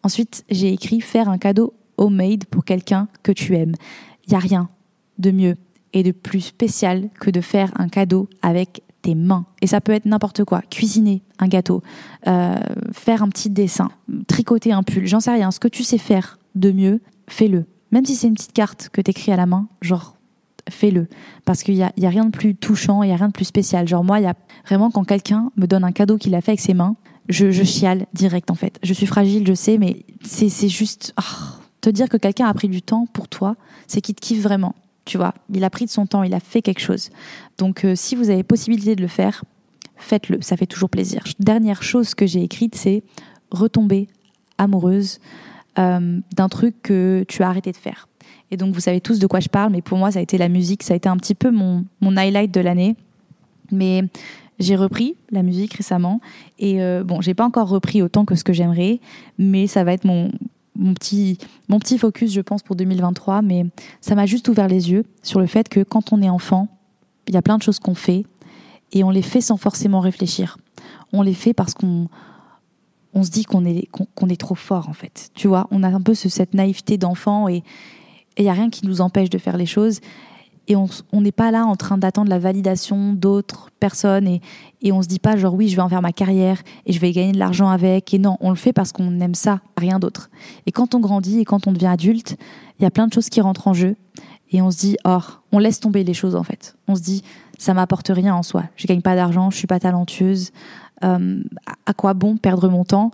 Ensuite, 0.03 0.43
j'ai 0.49 0.73
écrit 0.73 1.01
faire 1.01 1.29
un 1.29 1.37
cadeau 1.37 1.73
homemade 1.97 2.45
pour 2.45 2.65
quelqu'un 2.65 3.07
que 3.23 3.31
tu 3.31 3.55
aimes. 3.55 3.75
Il 4.27 4.31
n'y 4.31 4.35
a 4.35 4.39
rien 4.39 4.69
de 5.19 5.31
mieux 5.31 5.55
et 5.93 6.03
de 6.03 6.11
plus 6.11 6.41
spécial 6.41 7.09
que 7.19 7.29
de 7.29 7.41
faire 7.41 7.71
un 7.75 7.89
cadeau 7.89 8.27
avec 8.41 8.81
tes 9.01 9.15
mains. 9.15 9.45
Et 9.61 9.67
ça 9.67 9.81
peut 9.81 9.91
être 9.91 10.05
n'importe 10.05 10.43
quoi. 10.43 10.61
Cuisiner 10.69 11.21
un 11.39 11.47
gâteau, 11.47 11.81
euh, 12.27 12.55
faire 12.91 13.23
un 13.23 13.29
petit 13.29 13.49
dessin, 13.49 13.89
tricoter 14.27 14.71
un 14.71 14.83
pull, 14.83 15.05
j'en 15.07 15.19
sais 15.19 15.31
rien. 15.31 15.51
Ce 15.51 15.59
que 15.59 15.67
tu 15.67 15.83
sais 15.83 15.97
faire 15.97 16.39
de 16.55 16.71
mieux, 16.71 17.01
fais-le. 17.27 17.65
Même 17.91 18.05
si 18.05 18.15
c'est 18.15 18.27
une 18.27 18.33
petite 18.33 18.53
carte 18.53 18.89
que 18.91 19.01
t'écris 19.01 19.31
à 19.31 19.35
la 19.35 19.45
main, 19.45 19.67
genre, 19.81 20.15
fais-le. 20.69 21.07
Parce 21.45 21.63
qu'il 21.63 21.75
n'y 21.75 21.83
a, 21.83 21.91
y 21.97 22.05
a 22.05 22.09
rien 22.09 22.25
de 22.25 22.31
plus 22.31 22.55
touchant, 22.55 23.03
il 23.03 23.07
n'y 23.07 23.13
a 23.13 23.17
rien 23.17 23.27
de 23.27 23.33
plus 23.33 23.45
spécial. 23.45 23.87
Genre, 23.87 24.03
moi, 24.03 24.19
il 24.19 24.23
y 24.23 24.27
a 24.27 24.35
vraiment 24.65 24.91
quand 24.91 25.03
quelqu'un 25.03 25.51
me 25.57 25.65
donne 25.67 25.83
un 25.83 25.91
cadeau 25.91 26.17
qu'il 26.17 26.35
a 26.35 26.41
fait 26.41 26.51
avec 26.51 26.59
ses 26.59 26.73
mains, 26.73 26.95
je, 27.29 27.51
je, 27.51 27.63
chiale 27.63 28.07
direct, 28.13 28.51
en 28.51 28.55
fait. 28.55 28.79
Je 28.83 28.93
suis 28.93 29.05
fragile, 29.05 29.45
je 29.47 29.53
sais, 29.53 29.77
mais 29.77 30.05
c'est 30.23 30.69
juste... 30.69 31.13
Ah, 31.17 31.57
te 31.81 31.89
dire 31.89 32.07
que 32.07 32.17
quelqu'un 32.17 32.45
a 32.45 32.53
pris 32.53 32.69
du 32.69 32.81
temps 32.81 33.07
pour 33.11 33.27
toi, 33.27 33.55
c'est 33.87 34.01
qu'il 34.01 34.15
te 34.15 34.21
kiffe 34.21 34.41
vraiment. 34.41 34.75
Tu 35.05 35.17
vois, 35.17 35.33
il 35.51 35.63
a 35.63 35.69
pris 35.69 35.85
de 35.85 35.89
son 35.89 36.05
temps, 36.05 36.23
il 36.23 36.33
a 36.33 36.39
fait 36.39 36.61
quelque 36.61 36.79
chose. 36.79 37.09
Donc, 37.57 37.83
euh, 37.83 37.95
si 37.95 38.15
vous 38.15 38.29
avez 38.29 38.43
possibilité 38.43 38.95
de 38.95 39.01
le 39.01 39.07
faire, 39.07 39.43
faites-le. 39.97 40.41
Ça 40.41 40.55
fait 40.57 40.67
toujours 40.67 40.89
plaisir. 40.89 41.23
Dernière 41.39 41.81
chose 41.81 42.13
que 42.13 42.27
j'ai 42.27 42.43
écrite, 42.43 42.75
c'est 42.75 43.03
retomber 43.49 44.07
amoureuse 44.59 45.19
euh, 45.79 46.19
d'un 46.35 46.49
truc 46.49 46.75
que 46.81 47.25
tu 47.27 47.43
as 47.43 47.49
arrêté 47.49 47.71
de 47.71 47.77
faire. 47.77 48.07
Et 48.51 48.57
donc, 48.57 48.73
vous 48.73 48.79
savez 48.81 48.99
tous 48.99 49.19
de 49.19 49.27
quoi 49.27 49.39
je 49.39 49.47
parle, 49.47 49.71
mais 49.71 49.81
pour 49.81 49.97
moi, 49.97 50.11
ça 50.11 50.19
a 50.19 50.21
été 50.21 50.37
la 50.37 50.49
musique. 50.49 50.83
Ça 50.83 50.93
a 50.93 50.97
été 50.97 51.07
un 51.07 51.17
petit 51.17 51.35
peu 51.35 51.51
mon, 51.51 51.85
highlight 52.17 52.53
de 52.53 52.59
l'année. 52.61 52.95
Mais 53.71 54.03
j'ai 54.59 54.75
repris 54.75 55.15
la 55.31 55.43
musique 55.43 55.73
récemment. 55.73 56.19
Et 56.59 56.81
euh, 56.81 57.03
bon, 57.03 57.21
j'ai 57.21 57.33
pas 57.33 57.45
encore 57.45 57.69
repris 57.69 58.01
autant 58.01 58.25
que 58.25 58.35
ce 58.35 58.43
que 58.43 58.53
j'aimerais, 58.53 58.99
mais 59.37 59.67
ça 59.67 59.83
va 59.83 59.93
être 59.93 60.03
mon 60.03 60.29
petit, 60.93 61.37
mon 61.69 61.79
petit 61.79 61.97
focus, 61.97 62.33
je 62.33 62.41
pense, 62.41 62.61
pour 62.63 62.75
2023. 62.75 63.41
Mais 63.41 63.65
ça 64.01 64.15
m'a 64.15 64.25
juste 64.25 64.49
ouvert 64.49 64.67
les 64.67 64.91
yeux 64.91 65.05
sur 65.23 65.39
le 65.39 65.47
fait 65.47 65.69
que 65.69 65.81
quand 65.81 66.11
on 66.11 66.21
est 66.21 66.29
enfant, 66.29 66.67
il 67.27 67.33
y 67.33 67.37
a 67.37 67.41
plein 67.41 67.57
de 67.57 67.63
choses 67.63 67.79
qu'on 67.79 67.95
fait 67.95 68.25
et 68.91 69.03
on 69.03 69.09
les 69.09 69.21
fait 69.21 69.41
sans 69.41 69.57
forcément 69.57 69.99
réfléchir. 69.99 70.57
On 71.13 71.21
les 71.21 71.33
fait 71.33 71.53
parce 71.53 71.73
qu'on 71.73 72.07
on 73.13 73.23
se 73.23 73.29
dit 73.29 73.43
qu'on 73.43 73.65
est, 73.65 73.87
qu'on 74.15 74.29
est 74.29 74.39
trop 74.39 74.55
fort, 74.55 74.89
en 74.89 74.93
fait. 74.93 75.31
Tu 75.33 75.47
vois, 75.47 75.67
on 75.71 75.83
a 75.83 75.89
un 75.89 76.01
peu 76.01 76.13
cette 76.13 76.53
naïveté 76.53 76.97
d'enfant 76.97 77.47
et 77.49 77.63
il 78.37 78.43
n'y 78.43 78.49
a 78.49 78.53
rien 78.53 78.69
qui 78.69 78.85
nous 78.85 79.01
empêche 79.01 79.29
de 79.29 79.37
faire 79.37 79.57
les 79.57 79.65
choses. 79.65 79.99
Et 80.67 80.75
on 80.75 81.21
n'est 81.21 81.33
pas 81.33 81.51
là 81.51 81.65
en 81.65 81.75
train 81.75 81.97
d'attendre 81.97 82.29
la 82.29 82.39
validation 82.39 83.13
d'autres 83.13 83.71
personnes 83.79 84.27
et, 84.27 84.41
et 84.81 84.91
on 84.91 85.01
se 85.01 85.07
dit 85.07 85.19
pas 85.19 85.35
genre 85.35 85.53
oui 85.53 85.67
je 85.67 85.75
vais 85.75 85.81
en 85.81 85.89
faire 85.89 86.03
ma 86.03 86.13
carrière 86.13 86.61
et 86.85 86.93
je 86.93 86.99
vais 86.99 87.11
gagner 87.11 87.33
de 87.33 87.39
l'argent 87.39 87.67
avec. 87.69 88.13
Et 88.13 88.19
non 88.19 88.37
on 88.39 88.51
le 88.51 88.55
fait 88.55 88.71
parce 88.71 88.91
qu'on 88.91 89.19
aime 89.19 89.35
ça 89.35 89.59
rien 89.75 89.99
d'autre. 89.99 90.29
Et 90.67 90.71
quand 90.71 90.95
on 90.95 90.99
grandit 90.99 91.39
et 91.39 91.45
quand 91.45 91.67
on 91.67 91.73
devient 91.73 91.87
adulte 91.87 92.37
il 92.79 92.83
y 92.83 92.85
a 92.85 92.91
plein 92.91 93.07
de 93.07 93.13
choses 93.13 93.27
qui 93.27 93.41
rentrent 93.41 93.67
en 93.67 93.73
jeu 93.73 93.97
et 94.51 94.61
on 94.61 94.71
se 94.71 94.77
dit 94.77 94.97
oh 95.03 95.19
on 95.51 95.57
laisse 95.57 95.79
tomber 95.79 96.03
les 96.05 96.13
choses 96.13 96.35
en 96.35 96.43
fait. 96.43 96.77
On 96.87 96.95
se 96.95 97.01
dit 97.01 97.23
ça 97.57 97.73
m'apporte 97.73 98.09
rien 98.09 98.33
en 98.33 98.43
soi. 98.43 98.63
Je 98.77 98.87
gagne 98.87 99.01
pas 99.01 99.15
d'argent 99.15 99.49
je 99.49 99.57
suis 99.57 99.67
pas 99.67 99.79
talentueuse 99.79 100.51
euh, 101.03 101.43
à 101.85 101.93
quoi 101.93 102.13
bon 102.13 102.37
perdre 102.37 102.69
mon 102.69 102.83
temps 102.83 103.11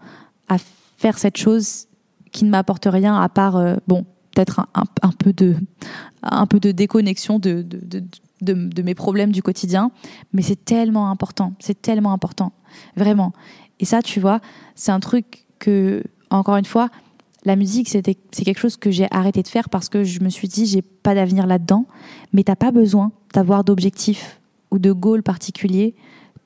à 0.50 0.58
faire 0.98 1.18
cette 1.18 1.38
chose 1.38 1.88
qui 2.32 2.46
ne 2.46 2.50
m'apporte 2.50 2.88
rien 2.90 3.20
à 3.20 3.30
part, 3.30 3.58
euh, 3.58 3.76
bon, 3.88 4.06
peut-être 4.32 4.68
un, 4.74 5.12
peu 5.12 5.34
de, 5.34 6.72
déconnexion 6.72 7.40
de 7.40 8.82
mes 8.82 8.96
problèmes 8.96 9.32
du 9.32 9.42
quotidien. 9.42 9.92
Mais 10.34 10.42
c'est 10.42 10.64
tellement 10.64 11.10
important, 11.10 11.54
c'est 11.60 11.82
tellement 11.82 12.14
important, 12.14 12.52
vraiment. 12.96 13.34
Et 13.80 13.86
ça, 13.86 14.02
tu 14.02 14.20
vois, 14.20 14.40
c'est 14.76 14.92
un 14.92 15.00
truc 15.00 15.46
que, 15.60 16.04
encore 16.30 16.58
une 16.58 16.66
fois, 16.66 16.90
la 17.46 17.56
musique, 17.56 17.88
c'est 17.88 18.02
quelque 18.02 18.60
chose 18.60 18.78
que 18.78 18.92
j'ai 18.92 19.08
arrêté 19.12 19.42
de 19.42 19.48
faire 19.48 19.70
parce 19.70 19.90
que 19.90 20.04
je 20.04 20.20
me 20.22 20.30
suis 20.30 20.48
dit, 20.48 20.66
j'ai 20.66 20.82
pas 20.82 21.16
d'avenir 21.16 21.48
là-dedans. 21.48 21.86
Mais 22.34 22.44
t'as 22.44 22.56
pas 22.56 22.72
besoin 22.72 23.12
d'avoir 23.34 23.64
d'objectifs 23.64 24.42
ou 24.70 24.80
de 24.80 24.92
goals 24.92 25.24
particuliers 25.24 25.96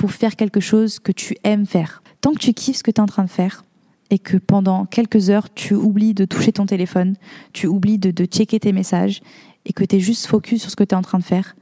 pour 0.01 0.13
faire 0.13 0.35
quelque 0.35 0.59
chose 0.59 0.97
que 0.97 1.11
tu 1.11 1.35
aimes 1.43 1.67
faire. 1.67 2.01
Tant 2.21 2.33
que 2.33 2.39
tu 2.39 2.53
kiffes 2.53 2.77
ce 2.77 2.81
que 2.81 2.89
tu 2.89 2.97
es 2.97 3.03
en 3.03 3.05
train 3.05 3.23
de 3.23 3.29
faire 3.29 3.63
et 4.09 4.17
que 4.17 4.35
pendant 4.35 4.85
quelques 4.85 5.29
heures, 5.29 5.53
tu 5.53 5.75
oublies 5.75 6.15
de 6.15 6.25
toucher 6.25 6.51
ton 6.51 6.65
téléphone, 6.65 7.17
tu 7.53 7.67
oublies 7.67 7.99
de, 7.99 8.09
de 8.09 8.25
checker 8.25 8.59
tes 8.59 8.73
messages 8.73 9.21
et 9.63 9.73
que 9.73 9.83
tu 9.83 9.97
es 9.97 9.99
juste 9.99 10.25
focus 10.25 10.61
sur 10.61 10.71
ce 10.71 10.75
que 10.75 10.83
tu 10.83 10.95
es 10.95 10.97
en 10.97 11.03
train 11.03 11.19
de 11.19 11.23
faire, 11.23 11.55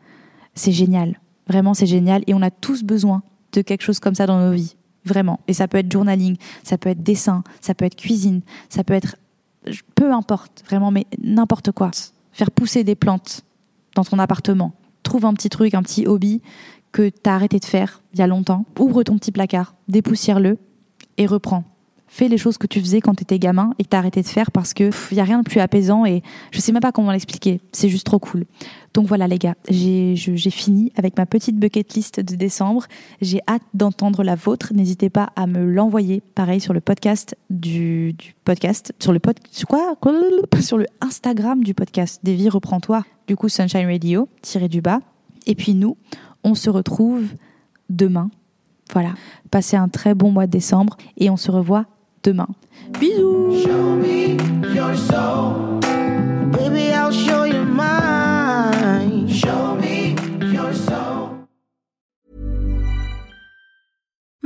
c'est 0.56 0.72
génial. 0.72 1.20
Vraiment, 1.50 1.74
c'est 1.74 1.86
génial. 1.86 2.24
Et 2.28 2.34
on 2.34 2.42
a 2.42 2.50
tous 2.50 2.84
besoin 2.84 3.24
de 3.52 3.62
quelque 3.62 3.82
chose 3.82 4.00
comme 4.00 4.16
ça 4.16 4.26
dans 4.26 4.40
nos 4.40 4.54
vies. 4.54 4.78
Vraiment. 5.04 5.42
Et 5.50 5.54
ça 5.54 5.68
peut 5.68 5.80
être 5.80 5.92
journaling, 5.92 6.38
ça 6.64 6.78
peut 6.78 6.88
être 6.88 7.04
dessin, 7.04 7.44
ça 7.60 7.74
peut 7.74 7.84
être 7.84 7.98
cuisine, 7.98 8.40
ça 8.70 8.86
peut 8.86 8.94
être... 8.94 9.18
Peu 9.96 10.14
importe, 10.14 10.64
vraiment, 10.66 10.92
mais 10.92 11.08
n'importe 11.22 11.74
quoi. 11.74 11.92
Faire 12.32 12.52
pousser 12.52 12.86
des 12.86 12.96
plantes 12.96 13.42
dans 13.96 14.06
ton 14.06 14.18
appartement. 14.18 14.72
Trouve 15.04 15.26
un 15.26 15.34
petit 15.34 15.50
truc, 15.50 15.74
un 15.74 15.84
petit 15.84 16.08
hobby 16.08 16.42
que 16.92 17.10
tu 17.10 17.30
as 17.30 17.36
arrêté 17.36 17.60
de 17.60 17.66
faire 17.66 18.02
il 18.14 18.20
y 18.20 18.22
a 18.22 18.28
longtemps. 18.28 18.66
Ouvre 18.80 19.04
ton 19.04 19.18
petit 19.18 19.32
placard, 19.32 19.76
dépoussière-le 19.88 20.58
et 21.18 21.26
reprends. 21.26 21.64
Fais 22.12 22.28
les 22.28 22.40
choses 22.40 22.58
que 22.58 22.66
tu 22.66 22.80
faisais 22.80 23.02
quand 23.02 23.14
tu 23.14 23.22
étais 23.22 23.38
gamin 23.38 23.76
et 23.78 23.84
que 23.84 23.90
tu 23.90 23.96
as 23.96 24.00
arrêté 24.00 24.24
de 24.24 24.28
faire 24.28 24.50
parce 24.50 24.74
que 24.74 24.90
il 25.12 25.18
y 25.18 25.20
a 25.20 25.24
rien 25.24 25.40
de 25.40 25.44
plus 25.44 25.60
apaisant 25.60 26.08
et 26.08 26.24
je 26.50 26.60
sais 26.60 26.72
même 26.72 26.82
pas 26.82 26.92
comment 26.92 27.12
l'expliquer. 27.12 27.62
C'est 27.72 27.88
juste 27.88 28.08
trop 28.08 28.18
cool. 28.18 28.46
Donc 28.96 29.06
voilà 29.06 29.28
les 29.28 29.38
gars, 29.38 29.54
j'ai 29.70 30.16
fini 30.50 30.92
avec 30.96 31.16
ma 31.18 31.28
petite 31.28 31.58
bucket 31.58 31.94
list 31.94 32.20
de 32.20 32.36
décembre. 32.36 32.88
J'ai 33.22 33.42
hâte 33.48 33.62
d'entendre 33.76 34.24
la 34.24 34.34
vôtre. 34.34 34.74
N'hésitez 34.74 35.12
pas 35.12 35.30
à 35.36 35.46
me 35.46 35.64
l'envoyer. 35.64 36.24
Pareil 36.34 36.60
sur 36.60 36.74
le 36.74 36.82
podcast 36.82 37.38
du, 37.52 38.16
podcast, 38.44 38.92
sur 38.98 39.14
le 39.14 39.20
pod, 39.20 39.36
sur 39.52 39.68
quoi? 39.68 39.96
Sur 40.62 40.80
le 40.80 40.88
Instagram 41.02 41.64
du 41.64 41.76
podcast. 41.76 42.22
Davy 42.24 42.50
reprends-toi. 42.50 43.04
Du 43.28 43.36
coup 43.36 43.50
Sunshine 43.50 43.86
Radio 43.86 44.28
tiré 44.42 44.68
du 44.68 44.82
bas. 44.82 45.00
Et 45.46 45.54
puis 45.54 45.76
nous, 45.76 45.96
on 46.44 46.56
se 46.56 46.70
retrouve 46.70 47.26
demain. 47.90 48.30
Voilà. 48.94 49.14
Passez 49.52 49.78
un 49.78 49.88
très 49.88 50.14
bon 50.14 50.32
mois 50.32 50.48
de 50.48 50.52
décembre 50.52 50.98
et 51.18 51.30
on 51.30 51.38
se 51.38 51.52
revoit 51.52 51.86
demain. 52.24 52.48
Bisous. 53.00 53.50